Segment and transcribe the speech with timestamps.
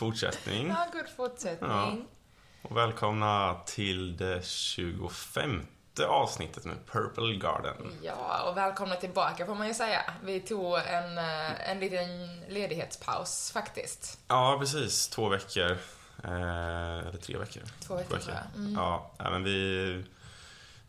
[0.00, 0.68] fortsättning.
[0.68, 2.06] Ja, god fortsättning.
[2.62, 5.66] Och välkomna till det 25
[6.08, 7.92] avsnittet med Purple Garden.
[8.02, 10.00] Ja, och välkomna tillbaka får man ju säga.
[10.24, 14.18] Vi tog en, eh, en liten ledighetspaus faktiskt.
[14.28, 15.08] Ja, precis.
[15.08, 15.70] Två veckor.
[16.24, 17.62] Eh, eller tre veckor.
[17.86, 18.62] Två veckor, tror jag.
[18.62, 18.74] Mm.
[18.74, 20.04] Ja, men vi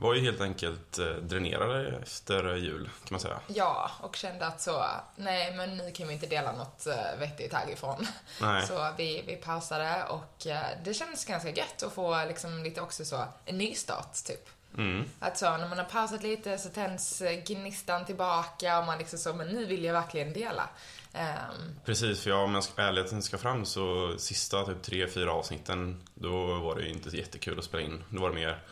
[0.01, 3.39] var ju helt enkelt eh, dränerade efter jul, kan man säga.
[3.47, 4.83] Ja, och kände att så,
[5.15, 8.07] nej men nu kan vi inte dela något eh, vettigt härifrån.
[8.41, 8.67] Nej.
[8.67, 13.05] Så vi, vi pausade och eh, det kändes ganska gött att få liksom lite också
[13.05, 14.49] så, en nystart typ.
[14.77, 15.05] Mm.
[15.19, 19.33] Att så, när man har pausat lite så tänds gnistan tillbaka och man liksom så,
[19.33, 20.69] men nu vill jag verkligen dela.
[21.13, 25.33] Ehm, Precis, för jag, om jag ska, ärligheten ska fram så sista typ tre, fyra
[25.33, 28.03] avsnitten, då var det ju inte jättekul att spela in.
[28.09, 28.63] Då var det mer,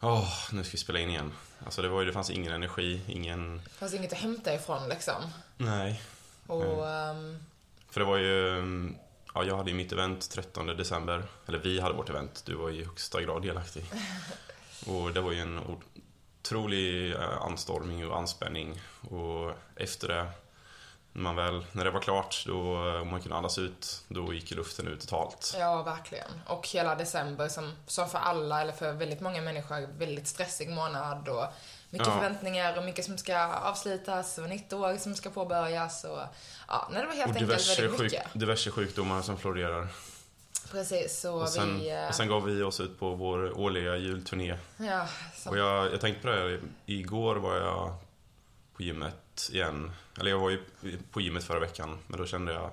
[0.00, 1.32] åh, nu ska vi spela in igen.
[1.64, 5.22] Alltså det var ju, det fanns ingen energi, ingen, fanns inget att hämta ifrån liksom.
[5.56, 6.02] nej.
[6.46, 7.38] Och, ehm,
[7.90, 8.96] För det var ju, mm,
[9.34, 12.70] ja jag hade ju mitt event 13 december, eller vi hade vårt event, du var
[12.70, 13.84] i högsta grad delaktig.
[14.86, 15.60] Och det var ju en
[16.40, 18.80] otrolig eh, anstormning och anspänning.
[19.00, 20.26] Och efter det,
[21.16, 22.58] när, man väl, när det var klart, då,
[23.00, 25.54] och man kunde andas ut, då gick luften ut totalt.
[25.58, 26.30] Ja, verkligen.
[26.46, 31.28] Och hela december som, som för alla, eller för väldigt många människor, väldigt stressig månad
[31.28, 31.44] och
[31.90, 32.14] mycket Ja.
[32.14, 36.20] förväntningar och mycket som ska avslutas och nytt år som ska påbörjas och
[36.68, 38.26] ja, nej, det var helt Och enkelt väldigt sjuk, mycket.
[38.32, 39.88] diverse sjukdomar som florerar.
[40.70, 41.90] Precis, så Och sen, vi...
[41.90, 44.58] eh, och sen gav vi oss ut på vår årliga julturné.
[44.76, 47.94] ja, som, Och jag, jag tänkte på det, här, igår var jag
[48.76, 49.14] på gymmet
[49.52, 49.92] igen.
[50.18, 50.62] Eller jag var ju
[51.10, 52.70] på gymmet förra veckan, men då kände jag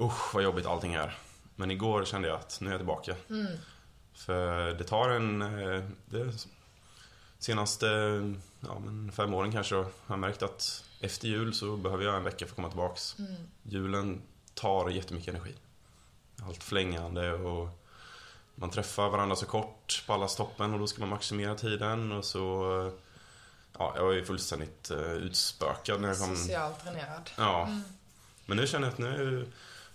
[0.00, 1.18] usch vad jobbigt allting är.
[1.56, 3.16] Men igår kände jag att nu är jag tillbaka.
[3.30, 3.46] Mm.
[4.14, 5.42] För det tar en...
[5.42, 6.46] eh, Det,
[7.38, 7.86] senaste
[8.60, 12.24] ja, men fem åren kanske har jag märkt att efter jul så behöver jag en
[12.24, 13.18] vecka för att komma tillbaks.
[13.18, 13.34] Mm.
[13.62, 14.22] Julen
[14.54, 15.54] tar jättemycket energi.
[16.42, 17.68] Allt flängande och
[18.54, 22.24] man träffar varandra så kort på alla stoppen och då ska man maximera tiden och
[22.24, 22.92] så...
[23.82, 26.36] eh, Ja, jag var ju fullständigt uh, utspökad när jag kom...
[26.36, 27.30] Socialt dränerad.
[27.36, 27.68] Ja.
[28.46, 29.46] Men nu känner jag att nu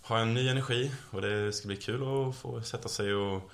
[0.02, 3.50] har jag en ny energi och det ska bli kul att få sätta sig och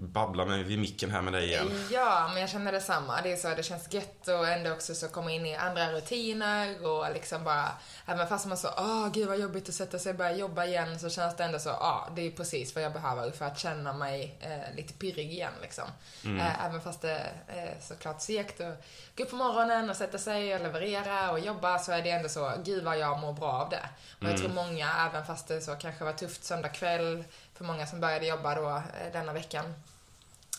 [0.00, 1.86] babbla med vid micken här med dig igen.
[1.90, 3.20] Ja, men jag känner detsamma.
[3.22, 6.86] Det är så, det känns gött och ändå också så komma in i andra rutiner
[6.86, 7.68] och liksom bara,
[8.06, 10.98] även fast man så, åh gud vad jobbigt att sätta sig och börja jobba igen,
[10.98, 13.92] så känns det ändå så, ja, det är precis vad jag behöver för att känna
[13.92, 15.84] mig eh, lite pirrig igen liksom.
[16.24, 18.84] Eh, även fast det är såklart segt att
[19.16, 22.28] gå upp på morgonen och sätta sig och leverera och jobba så är det ändå
[22.28, 23.88] så, gud vad jag mår bra av det.
[24.20, 27.24] Och jag tror många, även fast det så kanske var tufft söndag kväll,
[27.58, 29.74] för många som började jobba då eh, denna veckan,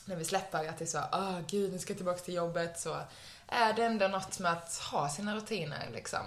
[0.06, 2.80] när vi släpper att det är så, ah gud, nu ska jag tillbaka till jobbet,
[2.80, 2.98] så
[3.48, 6.20] är det ändå något med att ha sina rutiner liksom.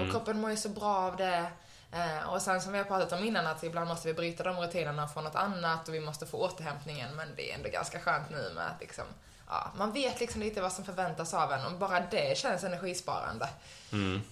[0.00, 1.46] Och kroppen mår ju så bra av det.
[1.92, 4.56] Eh, och sen som vi har pratat om innan, att ibland måste vi bryta de
[4.56, 8.30] rutinerna från något annat och vi måste få återhämtningen, men det är ändå ganska skönt
[8.30, 9.04] nu med att liksom,
[9.48, 13.48] ja, man vet liksom lite vad som förväntas av en och bara det känns energisparande,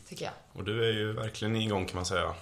[0.09, 0.35] tycker jag.
[0.53, 2.35] Och du är ju verkligen igång kan man säga.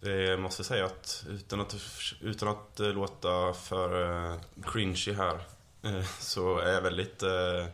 [0.00, 1.76] Det måste säga att utan att,
[2.20, 5.38] utan att eh, låta för uh, cringy här
[5.82, 7.66] eh, så är jag väldigt eh,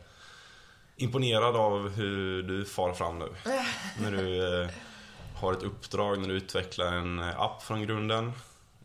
[0.97, 3.29] imponerad av hur du far fram nu.
[4.01, 4.71] när du eh,
[5.35, 8.33] har ett uppdrag, när du utvecklar en eh, app från grunden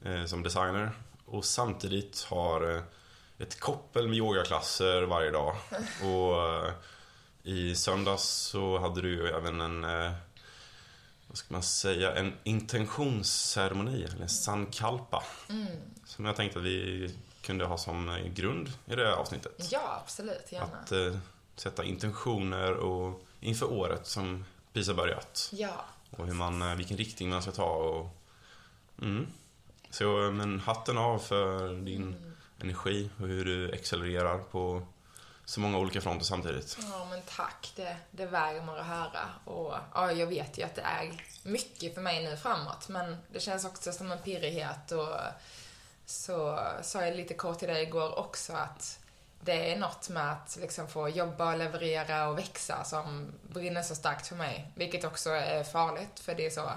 [0.05, 0.91] eh, som designer
[1.25, 2.81] och samtidigt har eh,
[3.37, 5.55] ett koppel med yogaklasser varje dag.
[6.03, 6.73] Och eh,
[7.43, 10.11] i söndags så hade du även en eh,
[11.29, 15.23] vad ska man säga, en intentionsceremoni, eller en sankalpa.
[16.05, 19.67] Som jag tänkte att vi kunde ha som eh, grund i det här avsnittet.
[19.71, 20.65] Ja, absolut, gärna.
[20.65, 21.17] Att eh,
[21.55, 25.49] sätta intentioner och inför året som precis har börjat.
[25.53, 28.07] Ja, Och hur man, eh, vilken riktning man ska ta och...
[29.01, 29.27] Mm.
[29.89, 34.85] Så, eh, men hatten av för din energi och hur du accelererar på
[35.49, 36.77] så många olika fronter samtidigt.
[36.91, 37.73] Ja, men tack.
[37.75, 39.29] Det, det värmer att höra.
[39.45, 43.39] Och ja, jag vet ju att det är mycket för mig nu framåt, men det
[43.39, 45.15] känns också som en pirrighet och
[46.05, 48.99] så sa jag lite kort till dig igår också att
[49.41, 53.95] det är något med att liksom få jobba och leverera och växa som brinner så
[53.95, 54.71] starkt för mig.
[54.75, 56.71] Vilket också är farligt, för det är så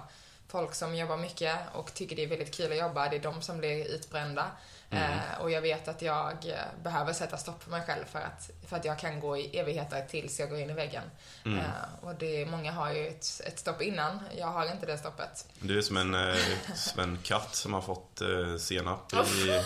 [0.52, 3.42] folk som jobbar mycket och tycker det är väldigt kul att jobba, det är de
[3.42, 4.50] som blir utbrända.
[4.90, 8.50] Eh, och jag vet att jag eh, behöver sätta stopp för mig själv för att,
[8.68, 11.02] för att jag kan gå i evigheter tills jag går in i väggen.
[11.44, 15.46] Eh, och det, många har ju ett, ett stopp innan, jag har inte det stoppet.
[15.60, 16.36] Du är som en, eh,
[16.74, 19.62] som en katt som har fått eh, senap i,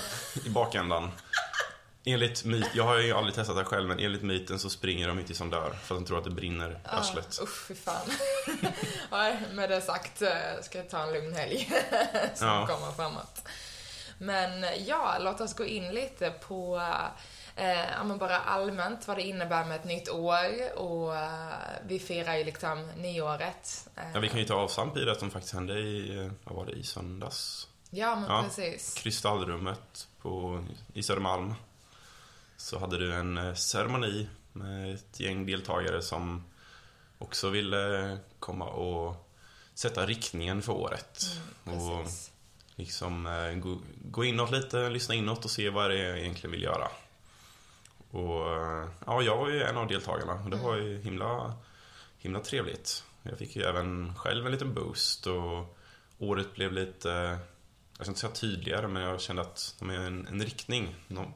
[0.47, 1.11] i bakändan.
[2.09, 5.19] Enligt myt, jag har ju aldrig testat det själv, men enligt myten så springer de
[5.19, 7.39] inte som dör för att de tror att det brinner i arslet.
[7.41, 8.07] Ah, usch, fy fan.
[9.57, 10.29] Med det sagt eh,
[10.63, 11.71] ska jag ta en lugn helg
[12.35, 12.67] som Ja.
[12.67, 13.43] kommer framåt.
[14.19, 16.77] Men ja, låt oss gå in lite på
[17.57, 21.49] eh, men bara allmänt vad det innebär med ett nytt år och eh,
[21.87, 23.89] vi firar ju liksom nyåret.
[23.97, 26.67] Eh, Ja, vi kan ju ta avstamp i det som faktiskt hände i, vad var
[26.67, 27.69] det, i söndags?
[27.91, 28.43] ja, men Ja.
[28.43, 28.95] precis.
[28.95, 30.65] Kristallrummet på,
[30.95, 31.55] i Södermalm.
[32.67, 36.45] Så hade du en eh, ceremoni med ett gäng deltagare som
[37.19, 39.31] också ville komma och
[39.75, 41.23] sätta riktningen för året.
[41.65, 42.33] och Mm, Precis.
[42.77, 46.51] liksom eh, gå, gå inåt lite, lyssna inåt och se vad det är jag egentligen
[46.51, 46.89] vill göra.
[48.11, 51.55] Och eh, ja, jag var ju en av deltagarna och det var ju himla,
[52.19, 53.05] himla trevligt.
[53.23, 55.79] Jag fick ju även själv en liten boost och
[56.19, 57.09] året blev lite,
[57.97, 60.95] jag ska inte säga tydligare, men jag kände att de är en, en riktning.
[61.09, 61.33] Nå-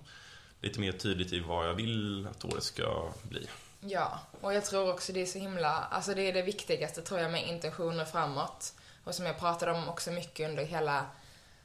[0.61, 3.49] lite mer tydligt i vad jag vill att året ska bli.
[3.81, 7.21] Ja, och jag tror också det är så himla, alltså det är det viktigaste tror
[7.21, 8.73] jag med intentioner framåt.
[9.05, 11.07] Och som jag pratade om också mycket under hela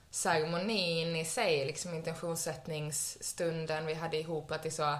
[0.09, 4.97] ceremonin i sig, liksom intentionssättningsstunden vi hade ihop, att det är så,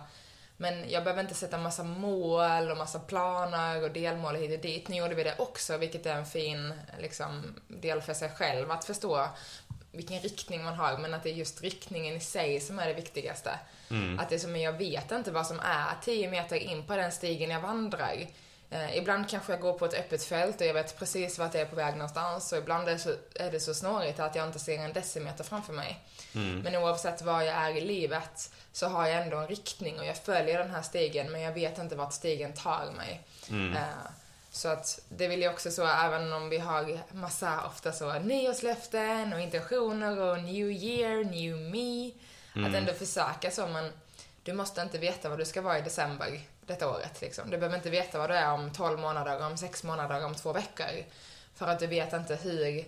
[0.57, 4.88] men jag behöver inte sätta massa mål och massa planer och delmål hit och dit.
[4.88, 8.86] Nu gjorde vi det också, vilket är en fin liksom, del för sig själv, att
[8.86, 9.27] förstå
[9.95, 12.94] vilken riktning man har, men att det är just riktningen i sig som är det
[12.94, 13.59] viktigaste.
[14.19, 17.12] Att det är som, jag vet inte vad som är 10 meter in på den
[17.12, 18.27] stigen jag vandrar.
[18.69, 21.62] Eh, ibland kanske jag går på ett öppet fält och jag vet precis vart jag
[21.62, 24.47] är på väg någonstans och ibland är det, så, är det så snårigt att jag
[24.47, 26.00] inte ser en decimeter framför mig.
[26.63, 30.18] Men oavsett var jag är i livet så har jag ändå en riktning och jag
[30.18, 33.21] följer den här stigen men jag vet inte vart stigen tar mig.
[33.75, 34.12] Eh,
[34.55, 39.33] så att det vill jag också så, även om vi har massa, ofta så nyårslöften
[39.33, 42.11] och intentioner och new year, new me.
[42.67, 43.91] Att ändå försöka så, men
[44.43, 47.21] du måste inte veta vad du ska vara i december detta året.
[47.21, 47.49] Liksom.
[47.49, 50.53] Du behöver inte veta vad du är om 12 månader, om 6 månader, om två
[50.53, 51.05] veckor.
[51.55, 52.85] För att du vet inte hur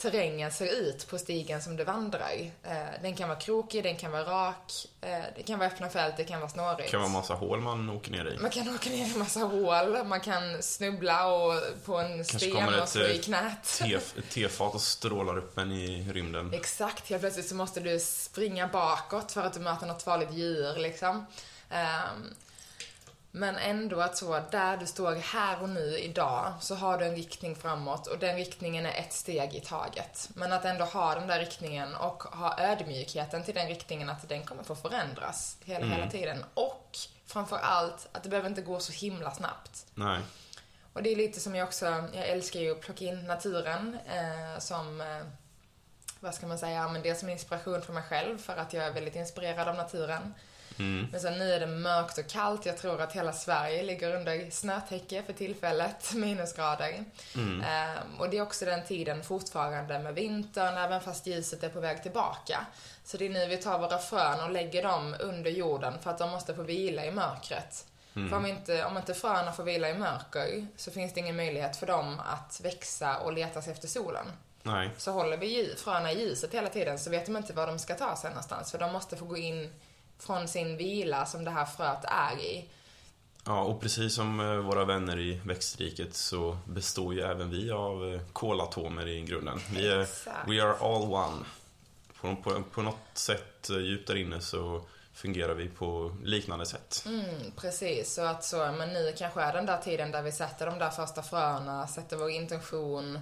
[0.00, 2.32] terrängen ser ut på stigen som du vandrar.
[2.62, 6.16] Eh, den kan vara krokig, den kan vara rak, eh, det kan vara öppna fält,
[6.16, 6.78] det kan vara snårigt.
[6.78, 8.38] Det kan vara massa hål man åker ner i.
[8.38, 12.80] Man kan åka ner i massa hål, man kan snubbla och på en Kanske sten
[12.80, 13.82] och slå i eh, knät.
[13.94, 16.54] Ett tefat och strålar upp en i rymden.
[16.54, 20.78] Exakt, helt plötsligt så måste du springa bakåt för att du möter något farligt djur
[20.78, 21.26] liksom.
[23.32, 27.16] Men ändå att så, där du står här och nu idag, så har du en
[27.16, 30.30] riktning framåt och den riktningen är ett steg i taget.
[30.34, 34.44] Men att ändå ha den där riktningen och ha ödmjukheten till den riktningen att den
[34.44, 36.44] kommer få förändras hela, hela tiden.
[36.54, 39.86] Och framför allt att det behöver inte gå så himla snabbt.
[39.94, 40.20] Nej.
[40.92, 44.58] Och det är lite som jag också, jag älskar ju att plocka in naturen eh,
[44.58, 45.22] som, eh,
[46.20, 48.92] vad ska man säga, men det som inspiration för mig själv för att jag är
[48.92, 50.34] väldigt inspirerad av naturen.
[51.10, 52.66] Men sen nu är det mörkt och kallt.
[52.66, 57.04] Jag tror att hela Sverige ligger under snötäcke för tillfället, minusgrader.
[57.64, 61.80] Ehm, och det är också den tiden fortfarande med vintern, även fast ljuset är på
[61.80, 62.66] väg tillbaka.
[63.04, 66.18] Så det är nu vi tar våra frön och lägger dem under jorden för att
[66.18, 67.86] de måste få vila i mörkret.
[68.12, 71.76] För om inte, om inte fröna får vila i mörker så finns det ingen möjlighet
[71.76, 74.26] för dem att växa och leta sig efter solen.
[74.62, 74.90] Nej.
[74.96, 77.94] Så håller vi fröna i ljuset hela tiden så vet de inte var de ska
[77.94, 78.70] ta sig någonstans.
[78.70, 79.70] För de måste få gå in
[80.20, 82.68] från sin vila som det här fröet är i.
[83.44, 88.14] Ja, och precis som eh, våra vänner i växtriket så består ju även vi av
[88.14, 89.60] eh, kolatomer i grunden.
[89.70, 90.06] Vi är,
[90.46, 91.44] we are all one.
[92.20, 97.02] På, på, på något sätt eh, djupt där inne så fungerar vi på liknande sätt.
[97.06, 100.66] Mm, precis, så att så, men nu kanske är den där tiden där vi sätter
[100.66, 103.18] de där första fröna, sätter vår intention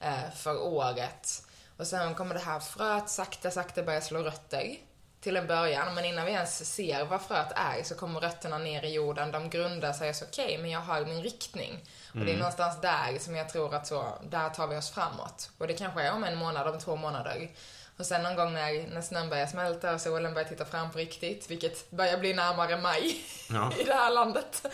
[0.00, 1.46] eh, för året.
[1.76, 4.76] Och sen kommer det här fröet sakta, sakta börja slå rötter
[5.22, 5.94] till en början.
[5.94, 9.32] Men innan vi ens ser vad fröet är så kommer rötterna ner i jorden.
[9.32, 11.84] De grundar sig och så, okej, men jag har min riktning.
[12.14, 15.50] Och det är någonstans där som jag tror att så, där tar vi oss framåt.
[15.58, 17.50] Och det kanske är om en månad, om två månader.
[17.98, 20.98] Och sen någon gång när, när snön börjar smälta och solen börjar titta fram på
[20.98, 23.72] riktigt, vilket börjar bli närmare maj Ja.
[23.80, 24.66] i det här landet,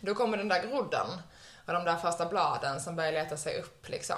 [0.00, 1.06] då kommer den där grodden
[1.66, 4.16] och de där första bladen som börjar leta sig upp liksom.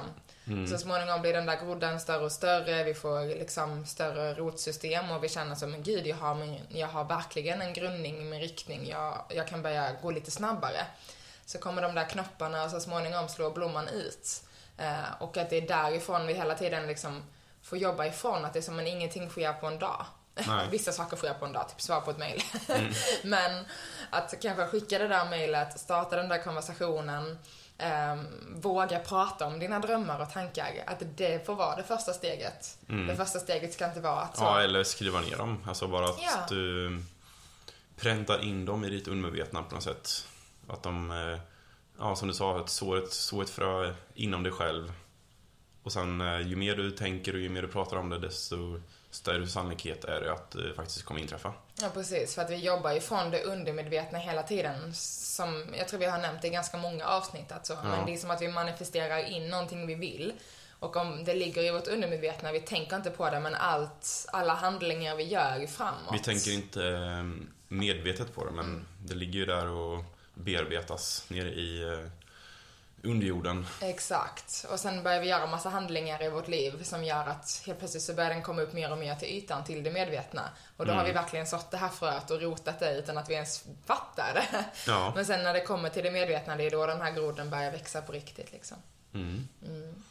[0.69, 5.25] Så småningom blir den där grodden större och större, vi får liksom större rotsystem och
[5.25, 8.41] vi känner som, men gud, jag har, min, jag har verkligen en grundning i min
[8.41, 10.87] riktning, jag, jag kan börja gå lite snabbare.
[11.47, 14.43] Så kommer de där knopparna och så småningom slår blomman ut.
[14.79, 17.23] Eh, och att det är därifrån vi hela tiden liksom
[17.63, 20.07] får jobba ifrån, att det är som att ingenting sker på en dag.
[20.71, 22.43] Vissa saker sker på en dag, typ svara på ett mail.
[23.23, 23.65] Men
[24.11, 27.39] att kanske skicka det där mejlet, starta den där konversationen,
[27.79, 28.27] ehm,
[28.61, 30.71] våga prata om dina drömmar och tankar.
[30.87, 32.79] Att det får vara det första steget.
[32.87, 35.65] Det första steget ska inte vara att så, Ja, eller skriva ner dem.
[35.67, 36.47] Alltså bara att Ja.
[36.49, 37.03] du
[37.97, 40.27] präntar in dem i ditt undermedvetna på något sätt.
[40.69, 41.39] Att de, eh,
[41.99, 44.93] ja som du sa, att så ett, så ett frö inom dig själv.
[45.83, 48.81] Och sen eh, ju mer du tänker och ju mer du pratar om det desto
[49.15, 51.53] större sannolikhet är det att det faktiskt kommer inträffa.
[51.81, 52.35] Ja, precis.
[52.35, 54.95] För att vi jobbar ju från det undermedvetna hela tiden.
[54.95, 57.53] Som jag tror vi har nämnt i ganska många avsnitt.
[57.53, 57.73] Alltså.
[57.73, 57.83] Ja.
[57.83, 60.33] Men det är som att vi manifesterar in någonting vi vill.
[60.79, 64.55] Och om det ligger i vårt undermedvetna, vi tänker inte på det, men allt, alla
[64.55, 66.15] handlingar vi gör framåt.
[66.15, 67.25] Vi tänker inte eh,
[67.69, 68.85] medvetet på det, men mm.
[68.99, 70.05] det ligger ju där och
[70.35, 72.09] bearbetas nere i eh,
[73.05, 73.67] underjorden.
[73.81, 74.67] Exakt.
[74.71, 78.03] Och sen börjar vi göra massa handlingar i vårt liv som gör att helt plötsligt
[78.03, 80.43] så börjar den komma upp mer och mer till ytan, till det medvetna.
[80.77, 80.97] Och då mm.
[80.97, 84.35] har vi verkligen sått det här fröet och rotat det utan att vi ens fattar
[84.35, 84.65] det.
[84.87, 85.13] Ja.
[85.15, 87.71] Men sen när det kommer till det medvetna, det är då den här groden börjar
[87.71, 88.77] växa på riktigt liksom.
[89.15, 89.49] Mm.
[89.67, 90.03] Mm.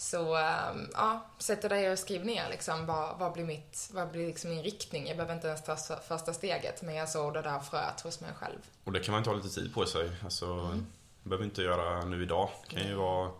[0.00, 4.26] Så ehm, ja, sätt dig och skriv ner liksom, vad, vad blir mitt, vad blir
[4.26, 5.06] liksom min riktning?
[5.06, 5.76] Jag behöver inte ens ta
[6.08, 8.58] första steget, men jag såg det där fröet hos mig själv.
[8.84, 10.10] Och det kan man ta lite tid på sig.
[10.24, 10.86] Alltså, mm.
[11.30, 12.48] Behöver inte göra nu idag.
[12.68, 13.30] Det kan ju vara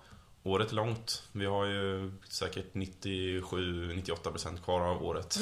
[0.43, 1.23] året långt.
[1.33, 5.39] Vi har ju säkert 97-98% kvar av året.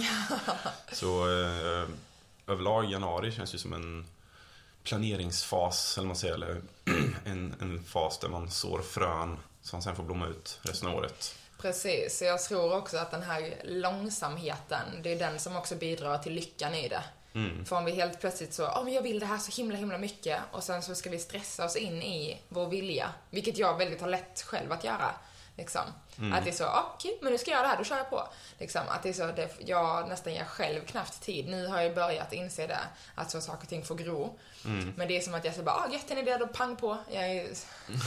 [0.93, 1.89] Så eh,
[2.47, 4.07] överlag januari känns ju som en
[4.83, 6.63] planeringsfas, eller man säger, eller
[7.25, 11.35] en, en fas där man sår frön som sen får blomma ut resten av året.
[11.59, 16.35] Precis, jag tror också att den här långsamheten, det är den som också bidrar till
[16.35, 17.03] lyckan i det.
[17.35, 17.65] Mm.
[17.65, 19.77] För om vi helt plötsligt så, ja oh, men jag vill det här så himla
[19.77, 23.13] himla mycket och sen så ska vi stressa oss in i vår vilja.
[23.31, 25.11] Vilket jag väldigt har lätt själv att göra.
[25.59, 25.83] Liksom.
[26.19, 26.33] Mm.
[26.33, 27.85] Att det är så, ah, okej, okay, men nu ska jag göra det här, då
[27.85, 28.29] kör jag på.
[28.59, 31.49] Liksom, att det är så, det, jag nästan ger själv knappt tid.
[31.49, 32.81] Nu har jag börjat inse det,
[33.15, 34.39] att så saker och ting får gro.
[34.65, 34.93] Mm.
[34.97, 36.99] Men det är som att jag säger bara, ah, gött en idé, då pang på.
[37.11, 37.49] Jag är,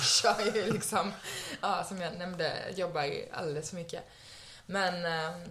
[0.22, 1.14] kör ju liksom,
[1.62, 4.04] ja, som jag nämnde, jobbar ju alldeles för mycket.
[4.66, 5.48] Men, äh,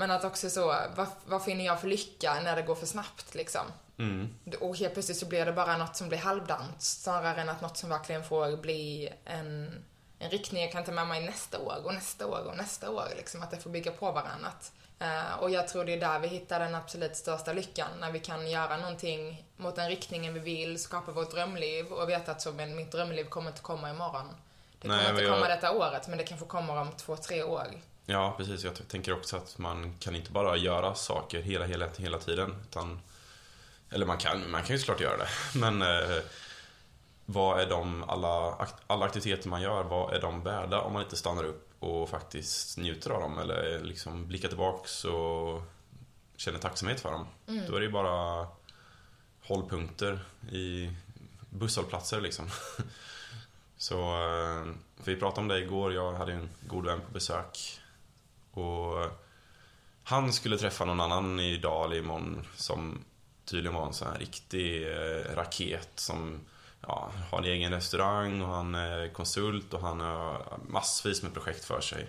[0.00, 0.66] men att också så,
[0.96, 3.66] vad, vad finner jag för lycka när det går för snabbt liksom?
[3.98, 4.34] Mm.
[4.60, 7.76] Och helt plötsligt så blir det bara något som blir halvdant snarare än att något
[7.76, 9.82] som verkligen får bli en
[10.22, 13.04] en riktning jag kan ta med mig nästa år och nästa år och nästa år.
[13.16, 14.52] Liksom, att det får bygga på varandra.
[15.02, 17.88] Uh, och jag tror det är där vi hittar den absolut största lyckan.
[18.00, 22.32] När vi kan göra någonting mot den riktningen vi vill, skapa vårt drömliv och veta
[22.32, 24.26] att så, men mitt drömliv kommer inte komma imorgon.
[24.80, 25.34] Det kommer Nej, inte jag...
[25.34, 27.66] komma detta året, men det kanske kommer om två, tre år.
[28.10, 28.64] Ja, precis.
[28.64, 32.54] Jag tänker också att man kan inte bara göra saker hela, hela, hela tiden.
[32.68, 33.00] Utan,
[33.90, 35.28] eller man kan, man kan ju såklart göra det.
[35.58, 36.22] Men uh,
[37.26, 41.16] vad är de, alla, alla aktiviteter man gör, vad är de värda om man inte
[41.16, 45.62] stannar upp och faktiskt njuter av dem eller liksom blickar tillbaks och
[46.36, 47.26] känner tacksamhet för dem.
[47.46, 47.66] Mm.
[47.66, 48.46] Då är det ju bara
[49.42, 50.20] hållpunkter
[50.52, 50.90] i
[51.50, 52.46] busshållplatser liksom.
[53.76, 54.74] Så, eh,
[55.04, 57.79] vi pratade om det igår, jag hade en god vän på besök.
[58.60, 59.10] Och
[60.02, 63.04] han skulle träffa någon annan idag eller imorgon som
[63.44, 66.40] tydligen var en sån här riktig eh, raket som
[66.80, 71.64] ja, har en egen restaurang och han är konsult och han har massvis med projekt
[71.64, 72.06] för sig.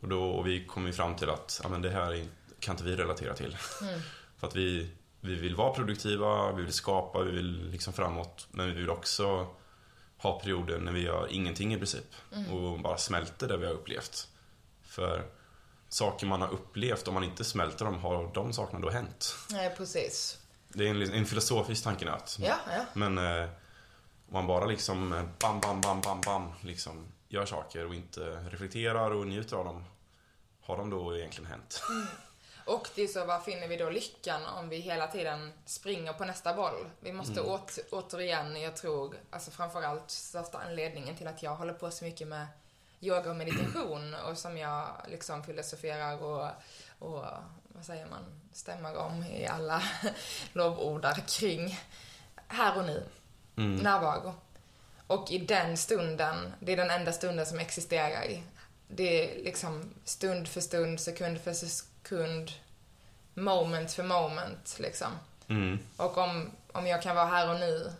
[0.00, 2.26] Och, då, och vi kom ju fram till att ja, men det här
[2.60, 3.56] kan inte vi relatera till.
[3.82, 4.00] Mm.
[4.38, 8.48] för att vi, vi vill vara produktiva, vi vill skapa, vi vill liksom framåt.
[8.50, 9.46] Men vi vill också
[10.16, 12.14] ha perioder när vi gör ingenting i princip.
[12.32, 12.52] Mm.
[12.52, 14.28] Och bara smälter det vi har upplevt.
[14.82, 15.24] För
[15.92, 19.36] saker man har upplevt, om man inte smälter dem, har de sakerna då hänt?
[19.50, 20.38] Nej, precis.
[20.68, 22.36] Det är en, en filosofisk tankenöt.
[22.40, 22.84] Ja, ja.
[22.92, 23.48] Men eh,
[24.28, 28.20] om man bara liksom eh, bam, bam, bam, bam, bam liksom gör saker och inte
[28.50, 29.84] reflekterar och njuter av dem.
[30.62, 31.82] Har de då egentligen hänt?
[31.88, 32.06] Mm.
[32.64, 36.24] Och det är så, var finner vi då lyckan om vi hela tiden springer på
[36.24, 36.88] nästa boll?
[37.00, 37.52] Vi måste mm.
[37.52, 42.28] åt, återigen, jag tror, alltså framförallt största anledningen till att jag håller på så mycket
[42.28, 42.46] med
[43.02, 46.48] yoga och meditation och som jag liksom filosoferar och,
[46.98, 47.24] och
[47.68, 49.82] vad säger man, stämmer om i alla
[50.52, 51.80] lovordar kring
[52.48, 53.04] här och nu
[53.56, 53.76] mm.
[53.76, 54.34] närvaro.
[55.06, 58.42] Och i den stunden, det är den enda stunden som existerar.
[58.88, 62.50] Det är liksom stund för stund, sekund för sekund,
[63.34, 65.08] moment för moment liksom.
[65.48, 65.78] Mm.
[65.96, 67.92] Och om, om jag kan vara här och nu,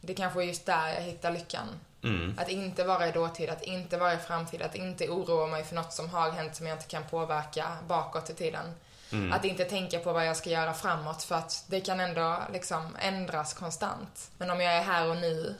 [0.00, 1.68] det kanske är just där jag hittar lyckan.
[2.06, 2.38] Mm.
[2.38, 5.74] Att inte vara i dåtid, att inte vara i framtid, att inte oroa mig för
[5.74, 8.74] något som har hänt som jag inte kan påverka bakåt i tiden.
[9.12, 9.32] Mm.
[9.32, 12.96] Att inte tänka på vad jag ska göra framåt för att det kan ändå liksom
[13.00, 14.30] ändras konstant.
[14.38, 15.54] Men om jag är här och nu,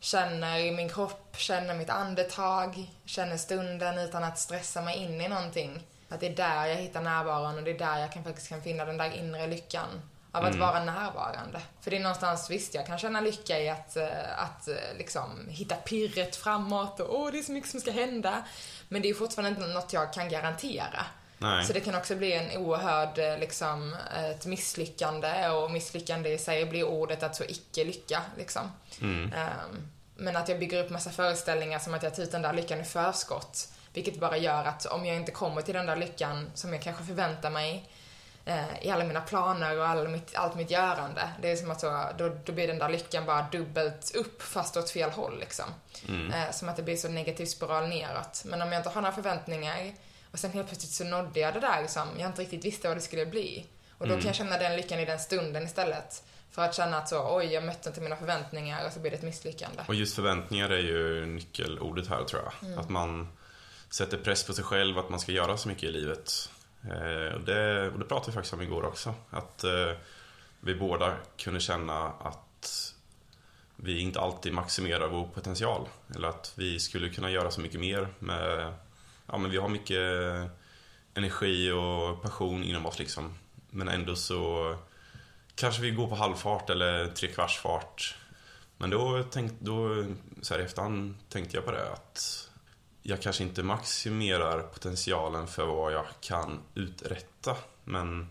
[0.00, 5.28] känner i min kropp, känner mitt andetag, känner stunden utan att stressa mig in i
[5.28, 5.82] någonting.
[6.08, 8.62] Att det är där jag hittar närvaron och det är där jag kan, faktiskt kan
[8.62, 9.88] finna den där inre lyckan.
[10.34, 10.60] Av att mm.
[10.60, 11.60] vara närvarande.
[11.80, 15.48] För det är någonstans, visst jag kan känna lycka i att, eh, att eh, liksom
[15.48, 18.44] hitta pirret framåt och åh, det är så mycket som ska hända.
[18.88, 21.06] Men det är fortfarande inte något jag kan garantera.
[21.38, 21.64] Nej.
[21.64, 26.66] Så det kan också bli en oerhörd, eh, liksom, ett misslyckande och misslyckande i sig
[26.66, 28.72] blir ordet att så icke-lycka, liksom.
[29.00, 29.32] Mm.
[29.32, 32.52] Ehm, Men att jag bygger upp massa föreställningar som att jag tar ut den där
[32.52, 33.68] lyckan i förskott.
[33.92, 37.04] Vilket bara gör att om jag inte kommer till den där lyckan som jag kanske
[37.04, 37.88] förväntar mig
[38.44, 41.28] eh, i alla mina planer och all mitt, allt mitt görande.
[41.42, 44.76] Det är som att så, då, då blir den där lyckan bara dubbelt upp fast
[44.76, 45.64] åt fel håll liksom.
[46.08, 48.42] Eh, som att det blir så negativ spiral neråt.
[48.44, 49.92] Men om jag inte har några förväntningar
[50.32, 52.96] och sen helt plötsligt så nådde jag det där som jag inte riktigt visste vad
[52.96, 53.66] det skulle bli.
[53.98, 56.22] Och då kan jag känna den lyckan i den stunden istället.
[56.50, 59.16] För att känna att så, oj, jag mötte inte mina förväntningar och så blir det
[59.16, 59.82] ett misslyckande.
[59.88, 62.78] Och just förväntningar är ju nyckelordet här tror jag.
[62.78, 63.28] Att man
[63.90, 66.50] sätter press på sig själv, att man ska göra så mycket i livet.
[66.90, 69.14] Eh, och, det, och det pratade vi faktiskt om igår också.
[69.30, 69.92] Att eh,
[70.60, 72.94] vi båda kunde känna att
[73.76, 75.88] vi inte alltid maximerar vår potential.
[76.14, 78.74] Eller att vi skulle kunna göra så mycket mer med...
[79.26, 80.00] Ja, men vi har mycket
[81.14, 83.38] energi och passion inom oss liksom.
[83.70, 84.76] Men ändå så
[85.54, 88.16] kanske vi går på halvfart eller trekvartsfart.
[88.76, 90.04] Men då, tänk, då
[90.42, 92.50] så här i efterhand tänkte jag på det att
[93.06, 97.56] jag kanske inte maximerar potentialen för vad jag kan uträtta.
[97.84, 98.30] Men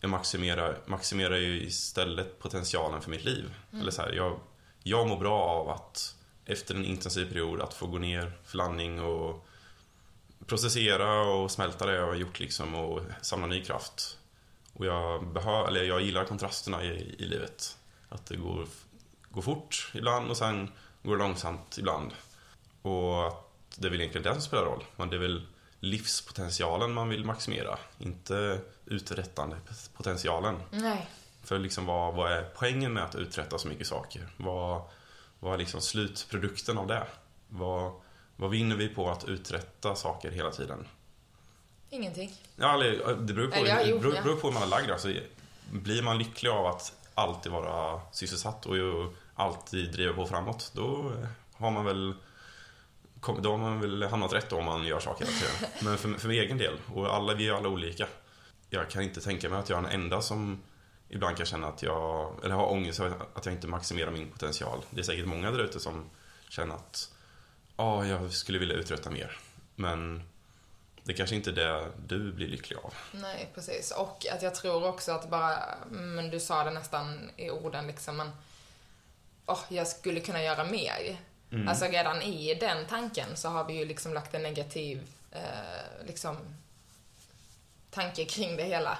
[0.00, 3.54] jag maximerar, maximerar ju istället potentialen för mitt liv.
[3.72, 4.40] Eller så här, jag,
[4.82, 9.02] jag mår bra av att efter en intensiv period att få gå ner för landning
[9.02, 9.46] och
[10.46, 14.18] processera och smälta det jag har gjort liksom och samla ny kraft.
[14.72, 17.78] Och jag, behör, eller jag gillar kontrasterna i, i livet.
[18.08, 18.66] Att det går,
[19.30, 20.70] går fort ibland och sen
[21.02, 22.12] går det långsamt ibland.
[22.82, 23.47] Och att
[23.78, 24.84] det är väl egentligen det som spelar roll.
[24.96, 25.46] Men det är väl
[25.80, 30.62] livspotentialen man vill maximera, inte uträttandepotentialen.
[30.70, 31.08] Nej.
[31.42, 34.28] För liksom vad, vad är poängen med att uträtta så mycket saker?
[34.36, 34.82] Vad,
[35.40, 37.06] vad är liksom slutprodukten av det?
[37.48, 37.92] Vad,
[38.36, 40.86] vad vinner vi på att uträtta saker hela tiden?
[41.90, 42.32] Ingenting.
[42.56, 44.90] Ja, eller, det beror på, Eller det beror, beror på hur man är lagd.
[44.90, 45.12] Alltså,
[45.72, 51.12] blir man lycklig av att alltid vara sysselsatt och ju alltid driva på framåt, då
[51.52, 52.14] har man väl
[53.20, 55.70] då har man väl hamnat rätt då om man gör saker hela tiden.
[55.80, 58.06] Men för, för min egen del, och alla, vi är alla olika.
[58.70, 60.62] Jag kan inte tänka mig att jag är den enda som
[61.08, 64.84] ibland kan känna att jag, eller har ångest över att jag inte maximerar min potential.
[64.90, 66.10] Det är säkert många där ute som
[66.48, 67.12] känner att
[67.76, 69.38] ja, jag skulle vilja uträtta mer.
[69.74, 70.22] Men
[71.04, 72.94] det kanske inte är det du blir lycklig av.
[73.12, 73.90] Nej, precis.
[73.90, 75.58] Och att jag tror också att bara,
[75.90, 78.30] men du sa det nästan i orden liksom, men
[79.46, 81.16] åh, jag skulle kunna göra mer.
[81.68, 86.36] Alltså redan i den tanken så har vi ju liksom lagt en negativ, eh, liksom,
[87.90, 88.98] tanke kring det hela.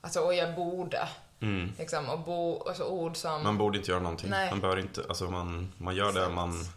[0.00, 1.08] Alltså, och jag borde.
[1.40, 1.72] Mm.
[1.78, 3.42] Liksom, och bo, alltså ord som...
[3.42, 4.30] Man borde inte göra någonting.
[4.30, 4.50] Nej.
[4.50, 6.68] Man bör inte, alltså man, man gör det man,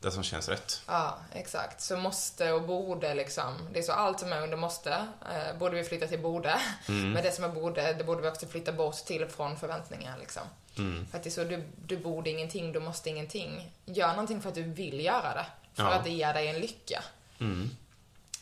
[0.00, 0.82] det som känns rätt.
[0.86, 1.80] Ja, exakt.
[1.80, 3.68] Så måste och borde liksom.
[3.72, 6.60] Det är så allt som är under måste, eh, borde vi flytta till borde.
[6.86, 10.42] Men det som är borde, det borde vi också flytta bort till från förväntningar liksom.
[10.78, 11.06] Mm.
[11.06, 13.72] För att det är så, du, du borde ingenting, du måste ingenting.
[13.84, 15.46] Gör någonting för att du vill göra det.
[15.74, 15.92] För Ja.
[15.94, 17.04] att det ger dig en lycka.
[17.40, 17.70] Mm.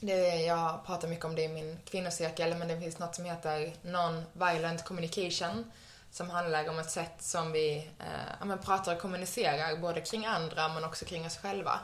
[0.01, 3.73] Det, jag pratar mycket om det i min kvinnocirkel, men det finns något som heter
[3.83, 5.73] Non-Violent Communication.
[6.13, 10.69] Som handlar om ett sätt som vi eh, men pratar och kommunicerar, både kring andra
[10.69, 11.81] men också kring oss själva.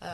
[0.00, 0.08] Eh,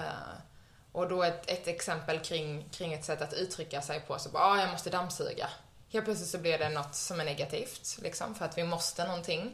[0.92, 4.44] och då ett, ett exempel kring, kring ett sätt att uttrycka sig på, så bara,
[4.44, 5.48] ah, jag måste dammsuga.
[5.94, 9.52] Helt plötsligt så blir det något som är negativt, liksom, för att vi måste någonting.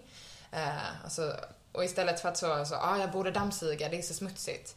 [0.52, 1.36] Eh, alltså,
[1.72, 4.76] och istället för att så, så ah, jag borde dammsuga, det är så smutsigt.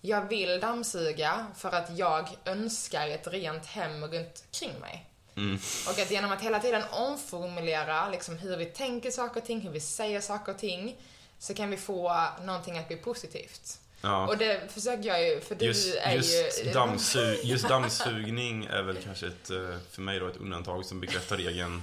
[0.00, 5.06] Jag vill dammsuga för att jag önskar ett rent hem runt kring mig.
[5.36, 5.58] Mm.
[5.88, 9.70] Och att genom att hela tiden omformulera liksom, hur vi tänker saker och ting, hur
[9.70, 10.96] vi säger saker och ting,
[11.38, 13.78] så kan vi få någonting att bli positivt.
[14.00, 14.26] Ja.
[14.26, 16.72] Och det försöker jag ju, för du Just, är just, ju...
[16.72, 21.36] dammsug, just dammsugning är väl kanske ett, eh, för mig då, ett undantag som bekräftar
[21.36, 21.82] regeln.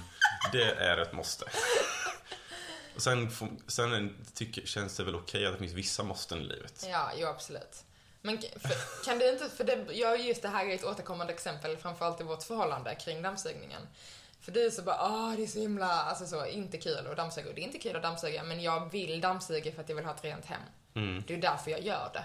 [0.52, 1.44] Det är ett måste.
[2.94, 3.30] Och sen,
[3.66, 6.86] sen tycker, känns det väl okej att det finns vissa måsten i livet.
[6.90, 7.84] Ja, jo absolut.
[8.22, 11.76] Men för, kan du inte, för det, jag just det här är ett återkommande exempel,
[11.76, 13.82] framförallt i vårt förhållande kring dammsugningen.
[14.48, 17.16] För du är så bara, ah det är så himla, alltså så, inte kul att
[17.16, 17.48] dammsuga.
[17.48, 20.04] Och det är inte kul att dammsuga, men jag vill dammsuga för att jag vill
[20.04, 20.60] ha ett rent hem.
[20.94, 21.24] Mm.
[21.26, 22.24] Det är därför jag gör det.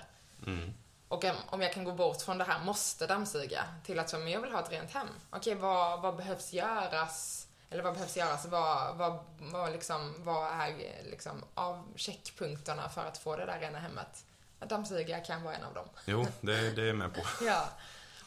[0.52, 0.74] Mm.
[1.08, 4.18] Och om- om jag kan gå bort från det här måste dammsuga till att så,
[4.18, 5.08] men jag vill ha ett rent hem.
[5.30, 7.48] Okej, vad, vad behövs göras?
[7.70, 8.46] Eller vad behövs göras?
[8.46, 10.74] Vad, vad, vad, liksom, vad är
[11.10, 14.26] liksom, av checkpunkterna för att få det där rena hemmet?
[14.60, 15.90] Att dammsuga kan vara en av dem.
[16.06, 17.22] Jo, det, det är jag med på.
[17.46, 17.70] Ja.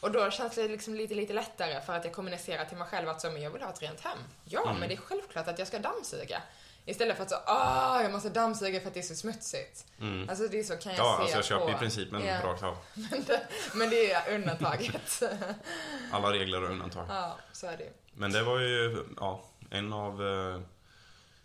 [0.01, 3.09] Och då känns det liksom lite, lite lättare för att jag kommunicerar till mig själv
[3.09, 4.19] att så, men jag vill ha ett rent hem.
[4.45, 6.43] Ja, men det är självklart att jag ska dammsuga.
[6.89, 9.87] Istället för att så, ah, jag måste dammsuga för att det är så smutsigt.
[10.01, 10.29] Mm.
[10.29, 11.71] Alltså det är så kan jag Ja, se alltså jag köper på...
[11.73, 12.41] i principen Ja.
[12.45, 12.77] rakt av.
[12.95, 15.23] Men det, men det är undantaget.
[16.13, 17.07] Alla regler och undantag.
[17.09, 17.93] ja, så är det.
[18.13, 20.61] Men det var ju ja, en av eh,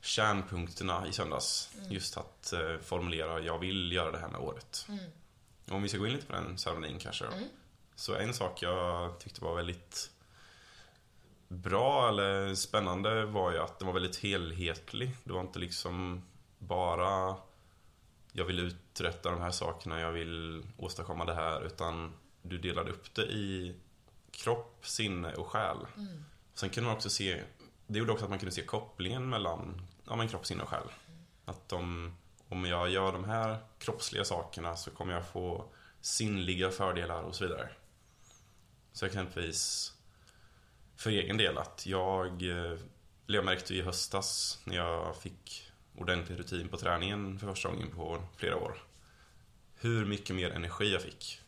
[0.02, 1.70] kärnpunkterna i söndags.
[1.90, 4.86] Just att eh, formulera, jag vill göra det här med året.
[5.70, 7.32] Om vi ska gå in lite på den ceremonin kanske då.
[7.95, 10.12] Så en sak jag tyckte var väldigt
[11.47, 15.15] bra eller spännande var ju att den var väldigt helhetlig.
[15.23, 16.23] Det var inte liksom
[16.58, 17.36] bara
[18.32, 21.65] jag vill uträtta de här sakerna, jag vill åstadkomma det här.
[21.65, 23.75] Utan du delade upp det i
[24.32, 25.77] kropp, sinne och själ.
[26.54, 27.43] Sen kunde man också se,
[27.88, 30.88] det gjorde också att man kunde se kopplingen mellan ja, men kropp, sinne och själ.
[31.45, 35.65] Att om, om jag gör de här kroppsliga sakerna så kommer jag få
[36.01, 37.69] sinnliga fördelar och så vidare.
[38.93, 39.93] Så exempelvis
[40.95, 42.80] för egen del att jag, eh,
[43.25, 48.23] jag märkte i höstas när jag fick ordentlig rutin på träningen för första gången på
[48.38, 48.77] flera år.
[49.75, 51.41] Hur mycket mer energi jag fick.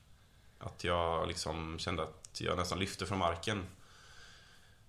[0.60, 3.66] Att jag liksom kände att jag nästan lyfte från marken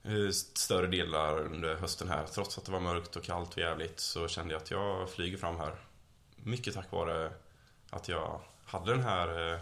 [0.02, 2.26] eh, större delar under hösten här.
[2.26, 5.38] Trots att det var mörkt och kallt och jävligt så kände jag att jag flyger
[5.38, 5.76] fram här.
[6.36, 7.32] Mycket tack vare
[7.90, 9.60] att jag hade den här eh,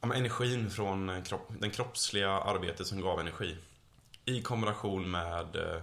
[0.00, 3.56] ja, men energin från eh, kropp, den kroppsliga arbetet som gav energi.
[4.24, 5.82] I kombination med eh,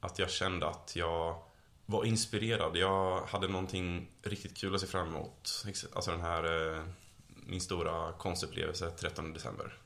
[0.00, 1.42] att jag kände att jag
[1.86, 2.76] var inspirerad.
[2.76, 5.64] Jag hade någonting riktigt kul att se fram emot.
[5.94, 6.82] Alltså den här, eh,
[7.46, 9.78] min stora konstupplevelse 13 december.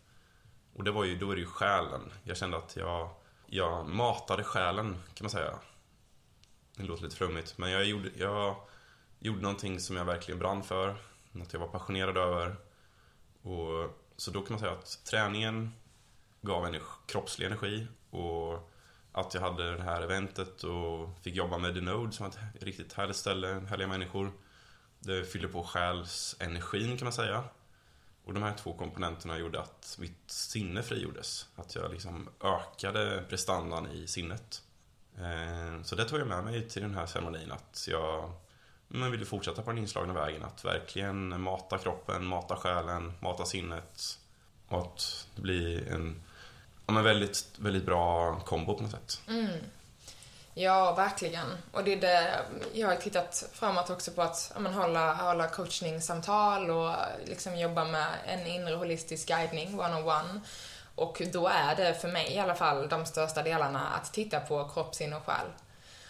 [0.75, 2.13] Och det var ju, då är det ju själen.
[2.25, 3.11] Jag kände att jag,
[3.47, 5.59] jag matade själen, kan man säga.
[6.77, 8.57] Det låter lite flummigt, men jag gjorde, jag
[9.19, 10.97] gjorde någonting som jag verkligen brann för.
[11.33, 12.57] Något jag var passionerad över.
[13.43, 15.73] Och, så då kan man säga att träningen
[16.41, 18.73] gav energi, kroppslig energi och
[19.13, 22.63] att jag hade det här eventet och fick jobba med The Node som var ett
[22.63, 24.33] riktigt härligt ställe, härliga människor.
[24.99, 27.45] Det fyllde på själsenergin kan man säga.
[28.25, 31.47] Och de här två komponenterna gjorde att mitt sinne frigjordes.
[31.57, 34.63] Att jag liksom ökade prestandan i sinnet.
[35.19, 37.53] Eh, så det tog jag med mig till den här ceremonin.
[37.53, 38.33] Att jag
[38.93, 40.45] men ville fortsätta på den inslagna vägen.
[40.45, 44.19] Att verkligen mata kroppen, mata själen, mata sinnet.
[44.69, 46.23] Och att det blir en
[46.87, 49.21] ja, men väldigt, väldigt bra kombo på något sätt.
[49.29, 49.59] Mm.
[50.55, 51.47] Ja, verkligen.
[51.73, 52.41] Och det är det,
[52.73, 57.85] jag har tittat framåt också på att ja, men, hålla, hålla coachningssamtal och liksom jobba
[57.85, 60.41] med en inre holistisk guidning, one-on-one.
[60.95, 64.69] Och då är det för mig i alla fall de största delarna att titta på
[64.69, 65.47] kropp, sinne och själ.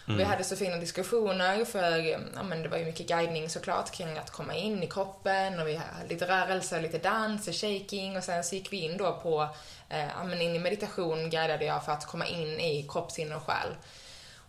[0.07, 1.97] Och Vi hade så fina diskussioner för
[2.35, 5.67] ja, men det var ju mycket guidning såklart kring att komma in i kroppen och
[5.67, 9.19] vi hade lite rörelse, lite dans och shaking och sen så gick vi in då
[9.23, 9.49] på,
[9.89, 13.35] eh, ja, men in i meditation guidade jag för att komma in i kropp, sinne
[13.35, 13.67] och själ.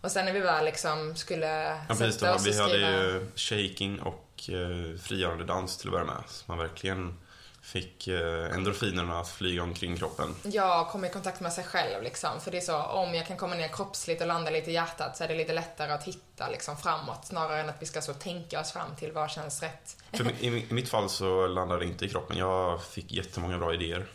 [0.01, 2.13] Och sen när vi väl liksom skulle Ja, precis.
[2.13, 2.89] sätta Då, oss och vi hade skriva...
[2.89, 6.23] ju shaking och eh, frigörande dans till att börja med.
[6.27, 7.19] Så man verkligen
[7.65, 10.35] fick eh, endorfinerna att flyga omkring kroppen.
[10.43, 12.41] Ja, komma i kontakt med sig själv liksom.
[12.41, 15.17] För det är så, om jag kan komma ner kroppsligt och landa lite i hjärtat
[15.17, 18.13] så är det lite lättare att hitta liksom framåt snarare än att vi ska så
[18.13, 19.97] tänka oss fram till vad känns rätt.
[20.13, 22.37] För i, mitt fall så landade det inte i kroppen.
[22.37, 24.05] Jag fick jättemånga bra idéer.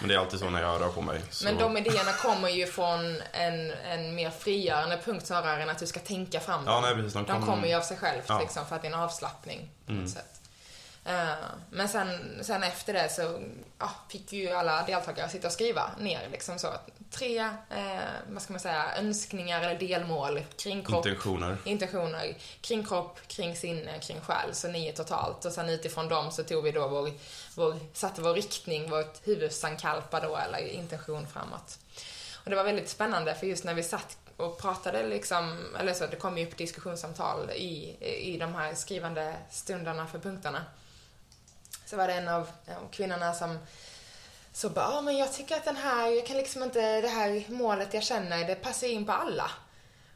[0.00, 1.20] Men det är alltid så när jag rör på mig.
[1.30, 5.78] Så, Men de idéerna kommer ju från en, en mer frigörande punkt snarare än att
[5.78, 6.74] du ska tänka fram dem.
[6.74, 7.12] Ja, nej, precis.
[7.12, 8.40] De De kom- kommer ju av sig själv Ja.
[8.40, 10.04] liksom, för att det är en avslappning på Mm.
[10.04, 10.35] något sätt.
[11.06, 11.34] Eh,
[11.70, 13.42] men sen, sen efter det så
[13.78, 16.68] ja, fick ju alla deltagare sitta och skriva ner liksom så.
[17.10, 17.38] Tre,
[17.70, 21.06] eh, vad ska man säga, önskningar eller delmål kring kropp.
[21.06, 21.56] Intentioner.
[21.64, 24.54] intentioner kring kropp, kring sinne, kring själ.
[24.54, 25.44] Så nio totalt.
[25.44, 27.10] Och sen utifrån dem så tog vi då vår,
[27.54, 31.78] vår satte vår riktning, vårt huvudsankalpa då, eller intention framåt.
[32.34, 36.06] Och det var väldigt spännande för just när vi satt och pratade liksom, eller så,
[36.06, 37.96] det kom ju upp diskussionssamtal i,
[38.32, 40.64] i de här skrivande stunderna för punkterna.
[41.86, 42.48] Så var det en av
[42.90, 43.58] kvinnorna som
[44.52, 47.44] så bara, ah, men jag tycker att den här, jag kan liksom inte, det här
[47.48, 49.50] målet jag känner, det passar in på alla.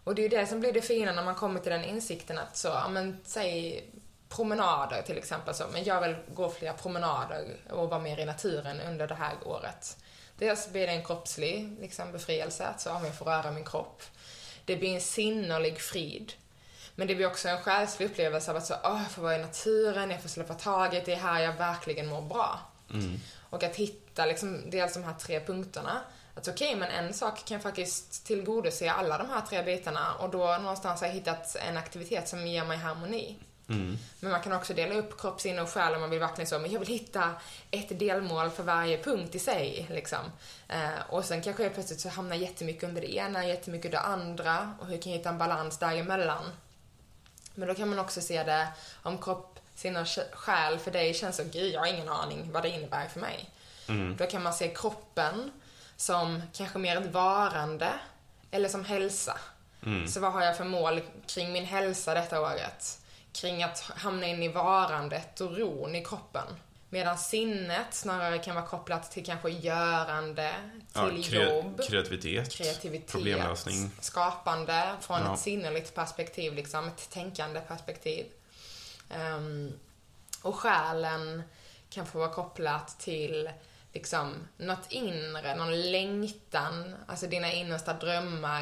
[0.04, 2.38] Och det är ju det som blir det fina när man kommer till den insikten
[2.38, 3.84] att så, ja men säg
[4.28, 8.80] promenader till exempel så, men jag vill gå fler promenader och vara mer i naturen
[8.80, 9.96] under det här året.
[10.38, 13.64] Dels blir det en kroppslig liksom, befrielse, att så, ah, om jag får röra min
[13.64, 14.02] kropp.
[14.64, 16.32] Det blir en sinnerlig frid.
[16.94, 19.40] Men det blir också en själslig upplevelse av att så, åh, jag får vara i
[19.42, 22.58] naturen, jag får släppa taget, det är här jag verkligen mår bra.
[23.50, 26.00] Och att hitta liksom, dels de här tre punkterna.
[26.34, 30.56] Att okej, men en sak kan faktiskt tillgodose alla de här tre bitarna och då
[30.62, 33.36] någonstans har jag hittat en aktivitet som ger mig harmoni.
[34.20, 36.58] Men man kan också dela upp kropp, sinne och själ om man vill verkligen så,
[36.58, 37.30] men jag vill hitta
[37.70, 39.86] ett delmål för varje punkt i sig.
[39.90, 40.18] Liksom.
[40.68, 44.04] Eh, och sen kanske jag plötsligt så hamnar jättemycket under det ena, jättemycket under det
[44.04, 44.74] andra.
[44.80, 46.44] Och hur kan jag hitta en balans däremellan?
[47.54, 48.68] Men då kan man också se det
[49.02, 52.62] om kropp, sinne och själ för dig känns som, gud jag har ingen aning vad
[52.62, 53.50] det innebär för mig.
[54.18, 55.52] Då kan man se kroppen
[55.96, 57.92] som kanske mer ett varande
[58.50, 59.38] eller som hälsa.
[60.08, 63.00] Så vad har jag för mål kring min hälsa detta året?
[63.32, 66.46] Kring att hamna in i varandet och ron i kroppen.
[66.92, 70.54] Medan sinnet snarare kan vara kopplat till kanske görande,
[70.92, 73.90] till Ja, jobb, kreativitet, kreativitet, problemlösning.
[74.00, 75.34] skapande från Ja.
[75.34, 78.26] ett sinneligt perspektiv, liksom ett tänkande perspektiv.
[79.10, 79.72] Ehm,
[80.42, 81.42] och själen
[81.90, 83.50] kan få vara kopplat till
[83.92, 88.60] liksom något inre, någon längtan, alltså dina innersta drömmar.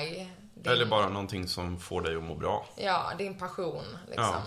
[0.55, 2.67] Din, Eller bara någonting som får dig att må bra.
[2.77, 4.43] Ja, din passion liksom.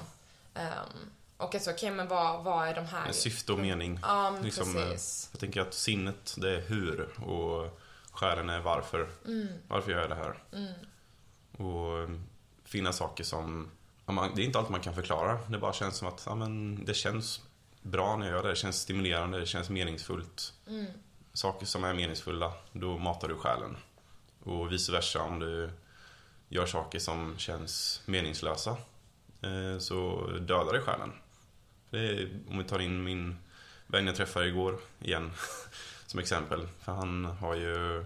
[0.56, 1.12] Ehm,
[1.42, 3.06] och alltså, okej men vad, vad är de här?
[3.06, 4.00] Med syfte och mening.
[4.02, 5.30] Ja, men Liksom, eh, precis.
[5.32, 7.80] Jag tänker att sinnet, det är hur och
[8.12, 9.10] själen är varför.
[9.26, 9.48] Mm.
[9.68, 10.44] Varför gör jag det här?
[11.58, 12.10] Och eh,
[12.64, 13.72] finna saker som...
[14.06, 15.40] det är inte allt man kan förklara.
[15.48, 17.42] Det bara känns som att ja, men det känns
[17.82, 18.50] bra när jag gör det.
[18.50, 20.54] Det känns stimulerande, det känns meningsfullt.
[20.68, 20.86] Mm.
[21.34, 23.78] Saker som är meningsfulla, då matar du själen.
[24.44, 25.70] Och vice versa om du
[26.50, 28.72] gör saker som känns meningslösa.
[29.42, 31.12] eh, Så dödar det själen.
[31.92, 33.38] Är, om vi tar in min
[33.88, 35.32] vän jag träffade igår igen
[36.06, 36.68] som exempel.
[36.80, 38.06] För han har ju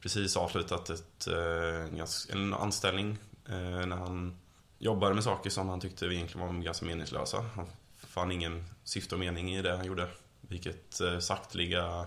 [0.00, 3.18] precis avslutat ett, eh, en anställning
[3.48, 4.36] eh, när han
[4.78, 7.44] jobbade med saker som han tyckte egentligen var ganska meningslösa.
[7.54, 7.66] Han
[7.98, 10.08] fann ingen syfte och mening i det han gjorde.
[10.40, 12.06] Vilket eh, sakteliga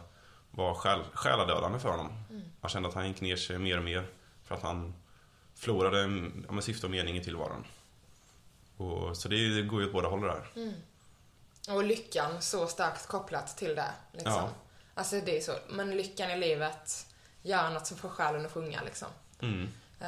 [0.52, 2.24] var själ, själadödande för honom.
[2.62, 4.06] Han kände att han gick ner sig mer och mer
[4.44, 4.94] för att han
[5.56, 7.64] förlorade ja, syfte och mening i tillvaron.
[8.78, 10.48] Och, så det går ju åt båda håll där.
[11.70, 13.92] Och lyckan så starkt kopplat till det.
[14.12, 14.34] Liksom.
[14.34, 14.50] Ja.
[14.94, 15.52] Alltså det är så.
[15.70, 17.08] Men lyckan i livet
[17.42, 19.08] gör något som får själen att sjunga liksom.
[19.42, 19.70] Mm.
[20.00, 20.08] Ja.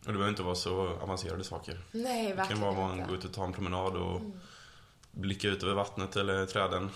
[0.00, 1.80] Och det behöver inte vara så avancerade saker.
[1.92, 2.92] Nej, Det kan verkligen vara att.
[2.92, 3.08] Mm.
[3.08, 4.20] går ut och tar en promenad och
[5.10, 6.90] blickar ut över vattnet eller träden.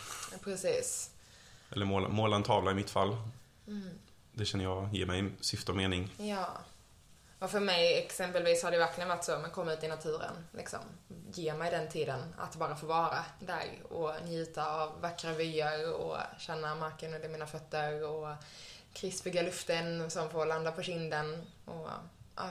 [0.45, 1.11] Precis.
[1.71, 3.17] Eller måla, måla en tavla i mitt fall.
[3.67, 3.91] Mm.
[4.33, 6.15] Det känner jag ger mig syfte och mening.
[6.19, 6.59] Ja.
[7.43, 10.49] Och för mig exempelvis har det verkligen varit så, men kom ut i naturen.
[10.53, 10.81] Liksom.
[11.33, 16.17] Ge mig den tiden att bara få vara där och njuta av vackra vyer och
[16.39, 18.29] känna marken under mina fötter och
[18.93, 21.47] krispiga luften som får landa på kinden.
[21.65, 21.89] Och
[22.37, 22.51] ja,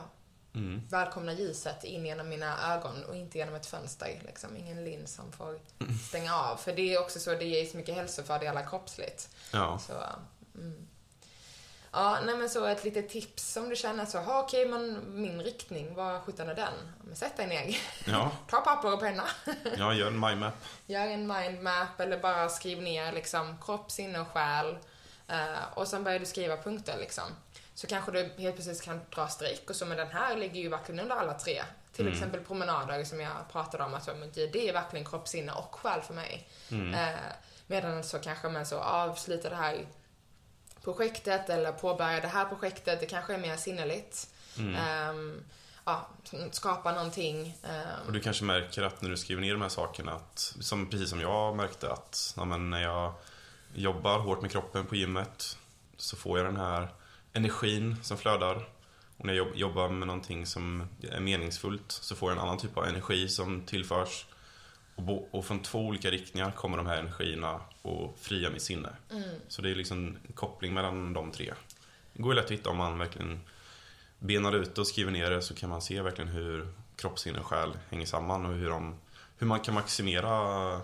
[0.53, 0.81] Mm.
[0.89, 4.21] välkomna ljuset in genom mina ögon och inte genom ett fönster.
[4.25, 4.57] Liksom.
[4.57, 5.59] Ingen lins som får
[6.07, 6.57] stänga av.
[6.57, 9.29] För det är också så, det ger så mycket hälsofördelar kroppsligt.
[9.53, 9.79] Ja.
[9.79, 9.93] Så,
[10.55, 10.87] mm.
[11.93, 15.41] Ja, nej men så ett litet tips om du känner så, ha okej men min
[15.41, 16.73] riktning, vad sjutton är den?
[17.03, 17.77] Men sätt dig ner,
[18.07, 19.23] Ja, ta papper och penna,
[19.77, 20.53] jag gör en mindmap.
[20.85, 24.77] gör en mindmap eller bara skriv ner liksom kropp, sinne och själ.
[25.27, 27.23] Eh, och sen börjar du skriva punkter liksom.
[27.73, 30.69] Så kanske du helt precis kan dra streck och så, men den här ligger ju
[30.69, 31.63] verkligen under alla tre.
[31.93, 36.01] Till exempel promenader som jag pratade om, att det är verkligen kropp, sinne och själ
[36.01, 36.47] för mig.
[36.93, 37.19] Eh,
[37.67, 39.85] medan så kanske man så avslutar det här
[40.83, 44.29] projektet eller påbörja det här projektet, det kanske är mer sinneligt.
[44.75, 45.43] Ehm,
[45.85, 46.07] ja,
[46.51, 47.57] skapa någonting.
[47.63, 50.89] ehm, Och du kanske märker att när du skriver ner de här sakerna, att, som,
[50.89, 53.13] precis som jag märkte att ja, när jag
[53.73, 55.57] jobbar hårt med kroppen på gymmet
[55.97, 56.87] så får jag den här
[57.33, 58.67] energin som flödar.
[59.17, 62.57] Och när jag jobb- jobbar med någonting som är meningsfullt så får jag en annan
[62.57, 64.25] typ av energi som tillförs.
[64.95, 68.89] Och, och från två olika riktningar kommer de här energierna och fria mitt sinne.
[69.47, 71.53] Så det är liksom en koppling mellan de tre.
[72.13, 73.39] Det går ju lätt att hitta om man verkligen
[74.19, 77.45] benar ut och skriver ner det så kan man se verkligen hur kropp, sinne och
[77.45, 78.99] själ hänger samman och hur, de,
[79.37, 80.81] hur man kan maximera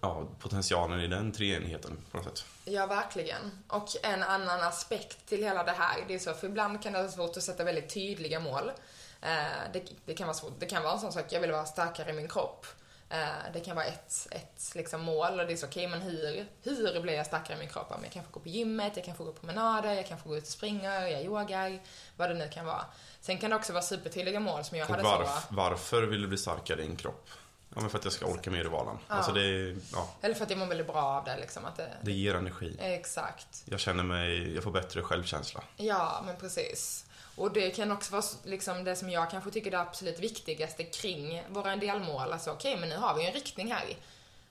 [0.00, 2.44] ja, potentialen i den treenigheten på något sätt.
[2.64, 3.62] Ja, verkligen.
[3.68, 6.98] Och en annan aspekt till hela det här, det är så, för ibland kan det
[6.98, 8.72] vara svårt att sätta väldigt tydliga mål.
[9.20, 10.52] Eh, det, det, kan vara svårt.
[10.58, 12.66] det kan vara en sån sak, jag vill vara starkare i min kropp.
[13.10, 16.46] Eh, det kan vara ett, ett liksom mål och det är så, okej men hur,
[16.62, 17.86] hur blir jag starkare i min kropp?
[17.90, 20.28] Ja, Jag kan få gå på gymmet, jag kan få gå promenader, jag kan få
[20.28, 21.80] gå ut och springa, jag yogar,
[22.16, 22.84] vad det nu kan vara.
[23.20, 25.54] Sen kan det också vara supertydliga mål som jag Och hade varf, så.
[25.54, 27.28] varför vill du bli starkare i din kropp?
[27.74, 28.98] Ja, men för att jag ska orka mer i vardagen.
[29.08, 31.64] Alltså det, ja, Eller för att jag mår väldigt bra av det liksom.
[31.64, 32.76] Att det, det ger energi.
[32.80, 33.62] Exakt.
[33.64, 35.60] Jag känner mig, jag får bättre självkänsla.
[35.76, 37.06] Ja, men precis.
[37.40, 40.84] Och det kan också vara liksom det som jag kanske tycker är det absolut viktigaste
[40.84, 42.32] kring våra delmål.
[42.32, 43.96] Alltså okej, men nu har vi en riktning här.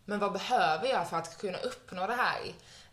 [0.06, 2.40] Men vad behöver jag för att kunna uppnå det här?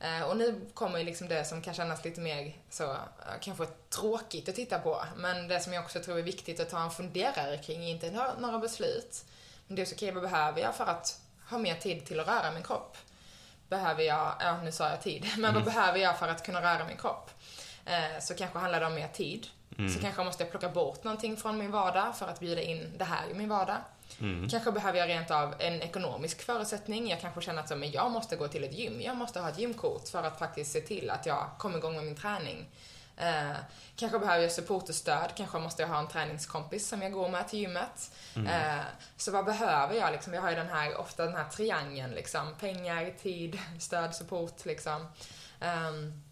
[0.01, 2.99] Eh, och nu kommer ju liksom det som kan kännas lite mer så, eh,
[3.41, 5.05] kanske tråkigt att titta på.
[5.17, 8.59] Men det som jag också tror är viktigt att ta en funderare kring, inte några,
[8.59, 9.25] beslut.
[9.69, 12.53] Det är så okej, vad behöver jag för att ha mer tid till att röra
[12.53, 12.97] min kropp?
[13.69, 16.85] Behöver jag, ja nu sa jag tid, men vad behöver jag för att kunna röra
[16.87, 17.31] min kropp?
[17.85, 19.47] Eh, så kanske handlar det om mer tid.
[19.95, 23.05] Så kanske måste jag plocka bort någonting från min vardag för att bjuda in det
[23.05, 23.77] här i min vardag.
[24.51, 27.09] Kanske behöver jag rent av en ekonomisk förutsättning.
[27.09, 29.01] Jag kanske känner att så, men jag måste gå till ett gym.
[29.01, 32.05] Jag måste ha ett gymkort för att faktiskt se till att jag kommer igång med
[32.05, 32.67] min träning.
[33.17, 33.57] Eh,
[33.97, 35.31] kanske behöver jag support och stöd.
[35.37, 38.11] Kanske måste jag ha en träningskompis som jag går med till gymmet.
[38.37, 38.81] Eh,
[39.17, 40.35] så vad behöver jag liksom?
[40.35, 42.55] Jag har ju den här, ofta den här triangeln liksom.
[42.61, 45.07] Pengar, tid, stöd, support liksom.
[45.61, 46.23] Ehm,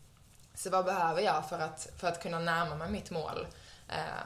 [0.55, 3.47] så vad behöver jag för att, för att kunna närma mig mitt mål?
[3.88, 4.25] Eh,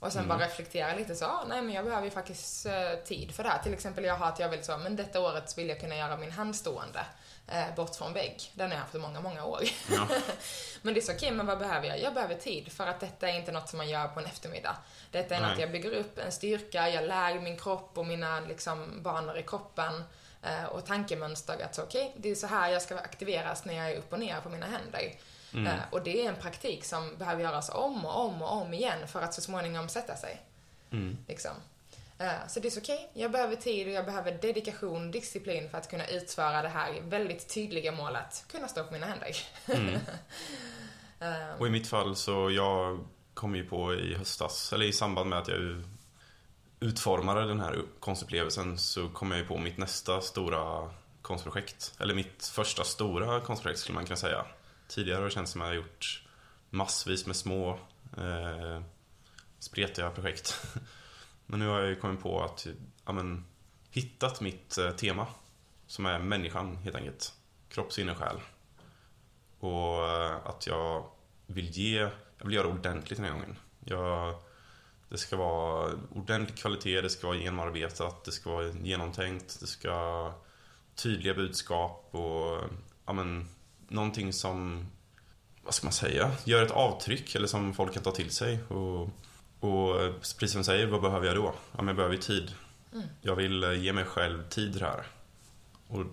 [0.00, 3.34] och sen bara reflektera lite så, ah, nej men jag behöver ju faktiskt eh, tid
[3.34, 3.62] för det här.
[3.62, 6.16] Till exempel jag har att jag vill så, men detta året vill jag kunna göra
[6.16, 7.00] min handstående
[7.48, 8.52] eh, bort från vägg.
[8.54, 9.62] Den har jag haft i många, många år.
[9.90, 10.08] Ja.
[10.82, 12.00] men det är så, okej, men vad behöver jag?
[12.00, 14.76] Jag behöver tid för att detta är inte något som man gör på en eftermiddag.
[15.10, 15.50] Detta är Nej.
[15.50, 19.42] något jag bygger upp en styrka, jag lär min kropp och mina liksom, banor i
[19.42, 20.04] kroppen
[20.42, 23.90] eh, och tankemönster att så, okej, det är så här jag ska aktiveras när jag
[23.90, 25.12] är upp och ner på mina händer.
[25.54, 29.08] Eh, och det är en praktik som behöver göras om och om och om igen
[29.08, 30.40] för att så småningom sätta sig.
[31.28, 31.50] Liksom.
[32.18, 35.90] Eh, Så det är okej, jag behöver tid och jag behöver dedikation, disciplin för att
[35.90, 39.36] kunna utföra det här väldigt tydliga målet, kunna stå på mina händer.
[41.20, 45.30] Eh, Och i mitt fall så jag kom ju på i höstas, eller i samband
[45.30, 45.84] med att jag
[46.80, 50.90] utformade den här konstupplevelsen så kom jag ju på mitt nästa stora
[51.22, 51.94] konstprojekt.
[52.00, 54.44] Eller mitt första stora konstprojekt skulle man kunna säga.
[54.90, 56.22] Tidigare har det känts som att jag har gjort
[56.70, 57.70] massvis med små
[58.16, 58.82] eh,
[59.58, 60.66] spretiga projekt.
[61.46, 62.66] Men nu har jag ju kommit på att,
[63.04, 63.44] ja men,
[63.90, 65.26] hittat mitt eh, tema.
[65.86, 67.32] Som är människan helt enkelt.
[67.68, 68.36] Kropp, sinne, själ.
[69.60, 71.10] Och eh, att jag
[71.46, 71.98] vill ge,
[72.38, 73.56] jag vill göra ordentligt den här gången.
[73.80, 74.34] Jag,
[75.08, 79.90] det ska vara ordentlig kvalitet, det ska vara genomarbetat, det ska vara genomtänkt, det ska
[79.90, 80.34] vara
[80.94, 82.64] tydliga budskap och
[83.06, 83.48] ja, men,
[83.90, 84.86] någonting som,
[85.62, 88.58] vad ska man säga, gör ett avtryck eller som folk kan ta till sig.
[88.68, 89.02] Och,
[89.60, 91.54] och precis som du säger, vad behöver jag då?
[91.72, 92.54] Ja, men jag behöver ju tid.
[93.20, 95.06] Jag vill eh, ge mig själv tid här.
[95.88, 96.04] Och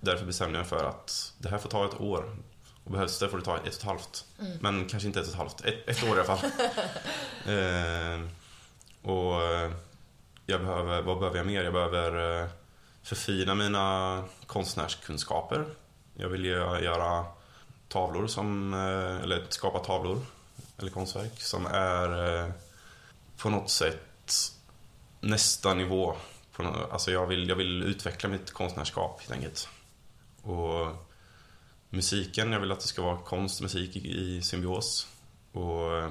[0.00, 2.36] därför bestämde jag mig för att det här får ta ett år.
[2.84, 4.24] Och behövs det får det ta ett och ett halvt.
[4.60, 5.60] Men kanske inte ett och ett halvt.
[5.64, 6.50] Ett, ett år i alla fall.
[7.54, 8.28] eh,
[9.02, 9.72] och eh,
[10.46, 11.64] jag behöver, vad behöver jag mer?
[11.64, 12.48] Jag behöver eh,
[13.02, 15.66] förfina mina konstnärskunskaper.
[16.20, 17.24] Jag vill göra
[17.88, 20.20] tavlor som, eh, eller skapa tavlor
[20.78, 22.50] eller konstverk som är eh,
[23.36, 24.52] på något sätt
[25.20, 26.16] nästa nivå.
[26.90, 29.68] Alltså jag vill, jag vill utveckla mitt konstnärskap helt enkelt.
[30.42, 30.86] Och
[31.90, 35.08] musiken, jag vill att det ska vara konst och musik i, symbios.
[35.52, 36.10] Och eh,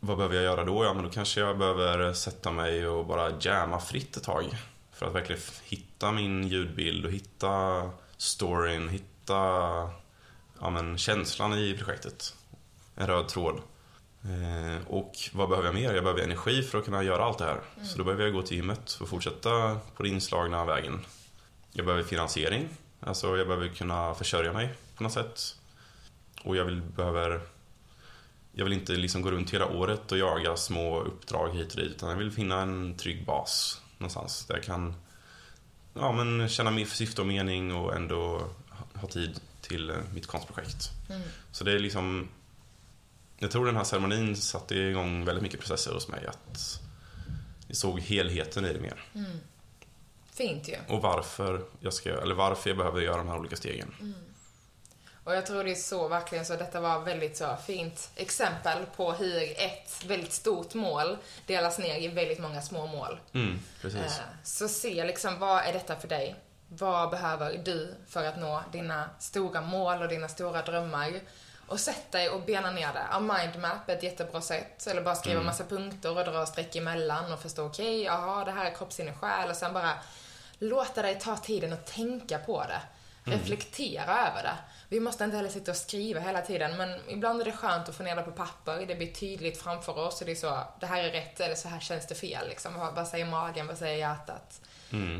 [0.00, 0.84] vad behöver jag göra då?
[0.84, 4.44] Ja, men då kanske jag behöver sätta mig och bara jamma fritt ett tag.
[4.92, 7.82] För att verkligen hitta min ljudbild och hitta
[8.16, 8.88] storyn,
[9.30, 9.90] hitta
[10.60, 12.34] ja, men, känslan i projektet.
[12.96, 13.60] En röd tråd.
[14.22, 15.94] Eh, och vad behöver jag mer?
[15.94, 17.60] Jag behöver energi för att kunna göra allt det här.
[17.82, 21.06] Så då behöver jag gå till gymmet och fortsätta på den inslagna vägen.
[21.72, 22.68] Jag behöver finansiering.
[23.00, 25.40] Alltså jag behöver kunna försörja mig på något sätt.
[26.44, 27.40] Och jag vill, behöver...
[28.52, 31.90] Jag vill inte liksom gå runt hela året och jaga små uppdrag hit och dit.
[31.90, 34.46] Utan jag vill finna en trygg bas någonstans.
[34.46, 34.94] Där jag kan
[35.94, 38.48] ja, men känna mer syfte och mening och ändå
[39.00, 40.90] ha- tid till eh, mitt konstprojekt.
[41.52, 42.28] Så det är liksom...
[43.38, 46.26] Jag tror den här ceremonin satte igång väldigt mycket processer hos mig.
[46.26, 46.80] Att
[47.66, 49.04] jag såg helheten i det mer.
[50.32, 50.76] Fint ju.
[50.88, 54.14] Och varför jag, ska, eller varför jag behöver göra de här olika stegen.
[55.24, 59.12] Och jag tror det är så verkligen så detta var väldigt så fint exempel på
[59.12, 63.18] hur ett väldigt stort mål delas ner i väldigt många små mål.
[63.32, 64.00] Mm, precis.
[64.00, 64.10] Eh,
[64.44, 66.36] Så se liksom, vad är detta för dig?
[66.72, 71.20] Vad behöver du för att nå dina stora mål och dina stora drömmar?
[71.66, 73.02] Och sätt dig och bena ner det.
[73.10, 74.86] Ja, mindmap är ett jättebra sätt.
[74.86, 78.64] Eller bara skriva massa punkter och dra streck emellan och förstå, okej, jaha, det här
[78.64, 79.50] är kropp, sinne, själ.
[79.50, 79.92] Och sen bara
[80.58, 82.80] låta dig ta tiden och tänka på det.
[83.24, 84.56] Reflektera över det.
[84.88, 87.94] Vi måste inte heller sitta och skriva hela tiden, men ibland är det skönt att
[87.94, 88.86] få ner det på papper.
[88.86, 91.68] Det blir tydligt framför oss och det är så, det här är rätt eller så
[91.68, 92.48] här känns det fel.
[92.48, 92.92] Liksom.
[92.94, 94.60] Vad, säger magen, vad säger hjärtat?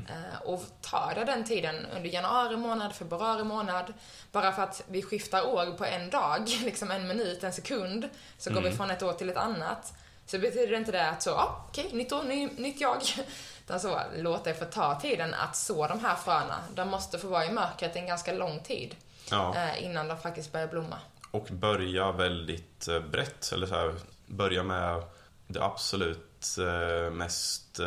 [0.08, 3.92] Eh, och ta det den tiden under januari månad, februari månad.
[4.32, 8.08] Bara för att vi skiftar år på en dag, liksom en minut, en sekund,
[8.38, 9.92] så går vi från ett år till ett annat.
[10.26, 13.02] Så betyder det inte det att så, okej, nytt år, ny, nytt jag.
[13.78, 16.56] Så, låt det få ta tiden att så de här fröna.
[16.74, 18.96] De måste få vara i mörkret en ganska lång tid
[19.30, 19.54] Ja.
[19.56, 20.98] eh, innan de faktiskt börjar blomma.
[21.30, 23.52] Och börja väldigt eh, brett.
[23.52, 23.94] Eller så här,
[24.26, 25.02] börja med
[25.46, 27.80] det absolut eh, mest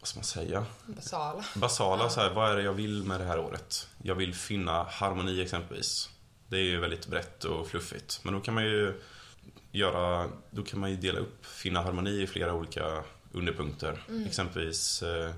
[0.00, 0.66] vad ska man säga?
[0.86, 1.44] Basala.
[1.54, 3.88] Basala, så här, vad är det jag vill med det här året?
[4.02, 6.10] Jag vill finna harmoni exempelvis.
[6.46, 8.20] Det är ju väldigt brett och fluffigt.
[8.22, 9.00] Men då kan man ju
[9.70, 14.02] göra, då kan man ju dela upp finna harmoni i flera olika underpunkter.
[14.26, 15.30] Exempelvis, eh,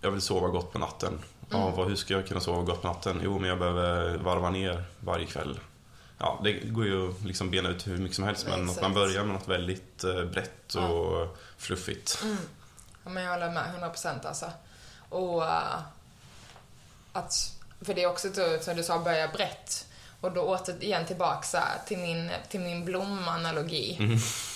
[0.00, 1.18] jag vill sova gott på natten.
[1.50, 3.20] Ja, vad, hur ska jag kunna sova gott på natten?
[3.24, 5.60] Jo, men jag behöver varva ner varje kväll.
[6.18, 8.94] Ja, det går ju att liksom bena ut hur mycket som helst, men att man
[8.94, 12.24] börjar med något väldigt eh, brett och fluffigt.
[13.04, 14.50] Ja, men jag håller med, 100 procent alltså.
[15.08, 15.78] Och uh,
[17.12, 18.28] att, för det är också
[18.60, 19.87] som du sa, börja brett.
[20.20, 23.98] Och då återigen tillbaks här, till min, till min blomanalogi.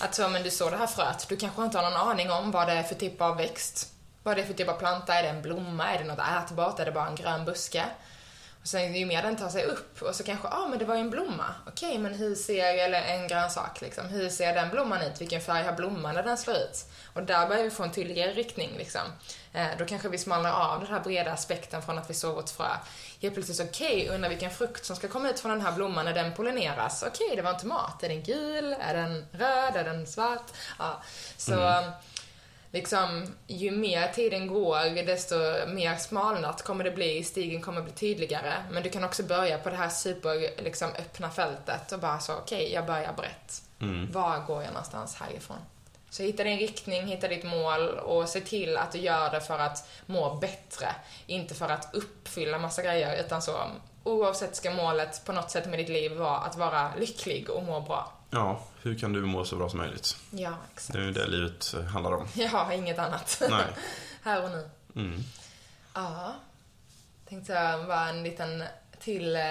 [0.00, 2.50] Att så, men du såg det här fröet, du kanske inte har någon aning om
[2.50, 3.92] vad det är för typ av växt.
[4.22, 6.78] Vad det är för typ av planta, är det en blomma, är det något ätbart,
[6.80, 7.84] är det bara en grön buske?
[8.62, 10.84] Och sen ju mer den tar sig upp och så kanske, ja ah, men det
[10.84, 11.54] var ju en blomma.
[11.66, 15.20] Okej, men hur ser, eller en grönsak liksom, hur ser den blomman ut?
[15.20, 16.86] Vilken färg har blomman när den slår ut?
[17.12, 19.00] Och där börjar vi få en tydligare riktning liksom.
[19.52, 22.50] Eh, då kanske vi smalnar av den här breda aspekten från att vi såg vårt
[22.50, 22.68] frö.
[23.22, 26.04] Helt plötsligt okej, okej, undrar vilken frukt som ska komma ut från den här blomman
[26.04, 27.04] när den pollineras.
[27.06, 28.02] Okej, det var en tomat.
[28.02, 28.76] Är den gul?
[28.80, 29.76] Är den röd?
[29.76, 30.46] Är den svart?
[30.78, 31.02] Ja,
[31.36, 31.92] så mm
[32.72, 35.34] liksom, ju mer tiden går, desto
[35.66, 38.54] mer smalnat kommer det bli, stigen kommer bli tydligare.
[38.70, 42.34] Men du kan också börja på det här super, liksom, öppna fältet och bara så,
[42.34, 43.62] okej, jag börjar brett.
[44.12, 45.56] Var går jag någonstans härifrån?
[46.10, 49.58] Så hitta din riktning, hitta ditt mål och se till att du gör det för
[49.58, 50.86] att må bättre.
[51.26, 53.56] Inte för att uppfylla massa grejer, utan så
[54.04, 57.80] oavsett ska målet på något sätt med ditt liv vara att vara lycklig och må
[57.80, 58.12] bra.
[58.33, 60.16] Ja, hur kan du må så bra som möjligt?
[60.30, 60.93] Ja, exakt.
[60.99, 62.28] Det är det livet eh, handlar om.
[62.53, 63.43] Har inget annat.
[63.51, 63.64] Nej.
[64.22, 64.68] Här och nu.
[64.97, 65.20] Mm.
[65.95, 66.35] Ja.
[67.28, 68.64] Tänkte jag bara en liten
[69.01, 69.43] till eh,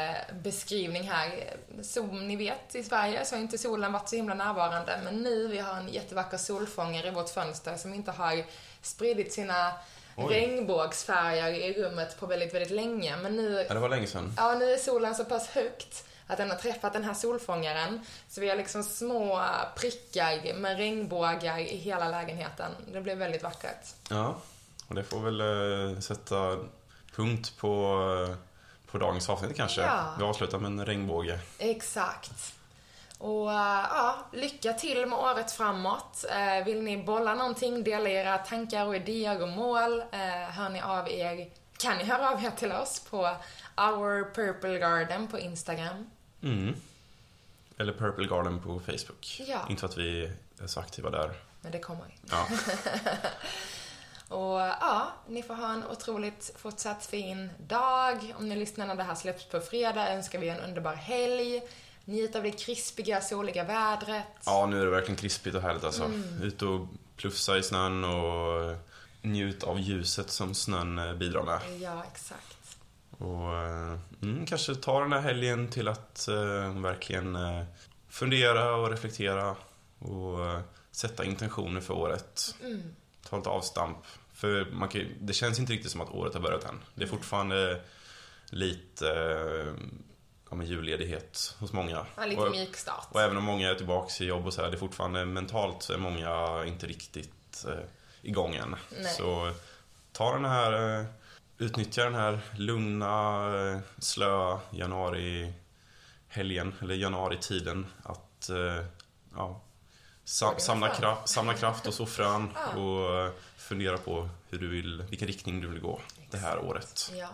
[0.44, 1.54] beskrivning här.
[1.84, 5.48] Som ni vet, i Sverige så har inte solen varit så himla närvarande, men nu
[5.48, 8.44] vi har en jättevacker solfångare i vårt fönster som inte har
[8.82, 9.72] spridit sina
[10.16, 10.34] Oj.
[10.36, 13.18] regnbågsfärger i rummet på väldigt, väldigt länge.
[13.18, 14.34] Men nu, Ja, det var länge sedan.
[14.38, 18.00] ja, nu är solen så pass högt att den har träffat den här solfångaren.
[18.28, 19.42] Så vi har liksom små
[19.76, 22.72] prickar med regnbågar i hela lägenheten.
[22.94, 23.88] Det blev väldigt vackert.
[24.10, 24.36] Ja,
[24.88, 26.58] och det får väl eh, sätta
[27.16, 27.68] punkt på,
[28.30, 28.36] eh,
[28.92, 29.82] på dagens avsnitt kanske.
[29.82, 30.14] Ja.
[30.18, 31.40] Vi avslutar med en regnbåge.
[31.58, 32.54] Exakt.
[33.18, 36.26] Och äh, ja, lycka till med året framåt.
[36.30, 40.82] Eh, vill ni bolla någonting, dela era tankar och idéer och mål, eh, hör ni
[40.82, 43.18] av er, kan ni höra av er till oss på
[43.78, 46.10] Our Purple Garden på Instagram.
[46.44, 46.76] Mm.
[47.78, 49.42] Eller Purple Garden på Facebook.
[49.48, 49.66] Ja.
[49.70, 50.32] Inte att vi
[50.64, 51.32] är så aktiva där.
[51.62, 52.12] Men det kommer ju.
[52.30, 52.48] Ja,
[54.28, 58.34] Och ja, ni får ha en otroligt fortsatt fin dag.
[58.38, 61.62] Om ni lyssnar när det här släpps på fredag önskar vi en underbar helg.
[62.06, 64.26] Njut av det krispiga, soliga vädret.
[64.46, 66.04] ja nu är det verkligen krispigt och härligt alltså.
[66.04, 66.42] Mm.
[66.42, 66.88] Ut och
[67.18, 68.76] plufsa i snön och
[69.22, 71.82] njut av ljuset som snön eh, bidrar med.
[71.82, 72.58] Ja, exakt.
[73.22, 77.63] Och eh, mm, kanske ta den här helgen till att eh, verkligen eh,
[78.09, 79.55] fundera och reflektera
[79.99, 80.59] och eh,
[80.91, 82.55] sätta intentioner för året.
[82.63, 82.95] Mm.
[83.30, 83.97] Ta lite avstamp.
[84.34, 86.80] För man kan, det känns inte riktigt som att året har börjat än.
[86.95, 87.82] Det är fortfarande
[88.49, 89.74] lite eh,
[90.49, 92.05] ja, men julledighet hos många.
[92.17, 93.07] Ja, lite och, mjukstart.
[93.11, 95.84] och även om många är tillbaka i jobb och så här, det är fortfarande mentalt
[95.84, 97.84] så är många inte riktigt eh,
[98.22, 98.76] igång än.
[99.01, 99.13] Nej.
[99.13, 99.51] Så
[100.11, 101.05] ta den här, eh,
[101.62, 108.86] utnyttja den här lugna, eh, slöa januari-helgen, eller januari-tiden att eh,
[109.36, 109.62] ja,
[110.24, 114.68] sa, Fråga samla, kraft, samla kraft och så frön och eh, fundera på hur du
[114.68, 115.99] vill, vilken riktning du vill gå
[116.32, 117.12] det här året.
[117.18, 117.30] Ja.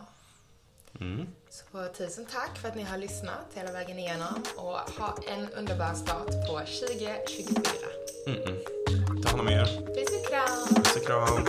[1.00, 1.28] Mm.
[1.50, 5.94] Så tusen tack för att ni har lyssnat hela vägen igenom och ha en underbar
[5.94, 7.62] start på 2024.
[8.28, 8.64] Mm -mm.
[9.24, 9.66] Ta hand om er.
[9.66, 10.68] Puss och kram!
[10.84, 11.46] Puss och kram.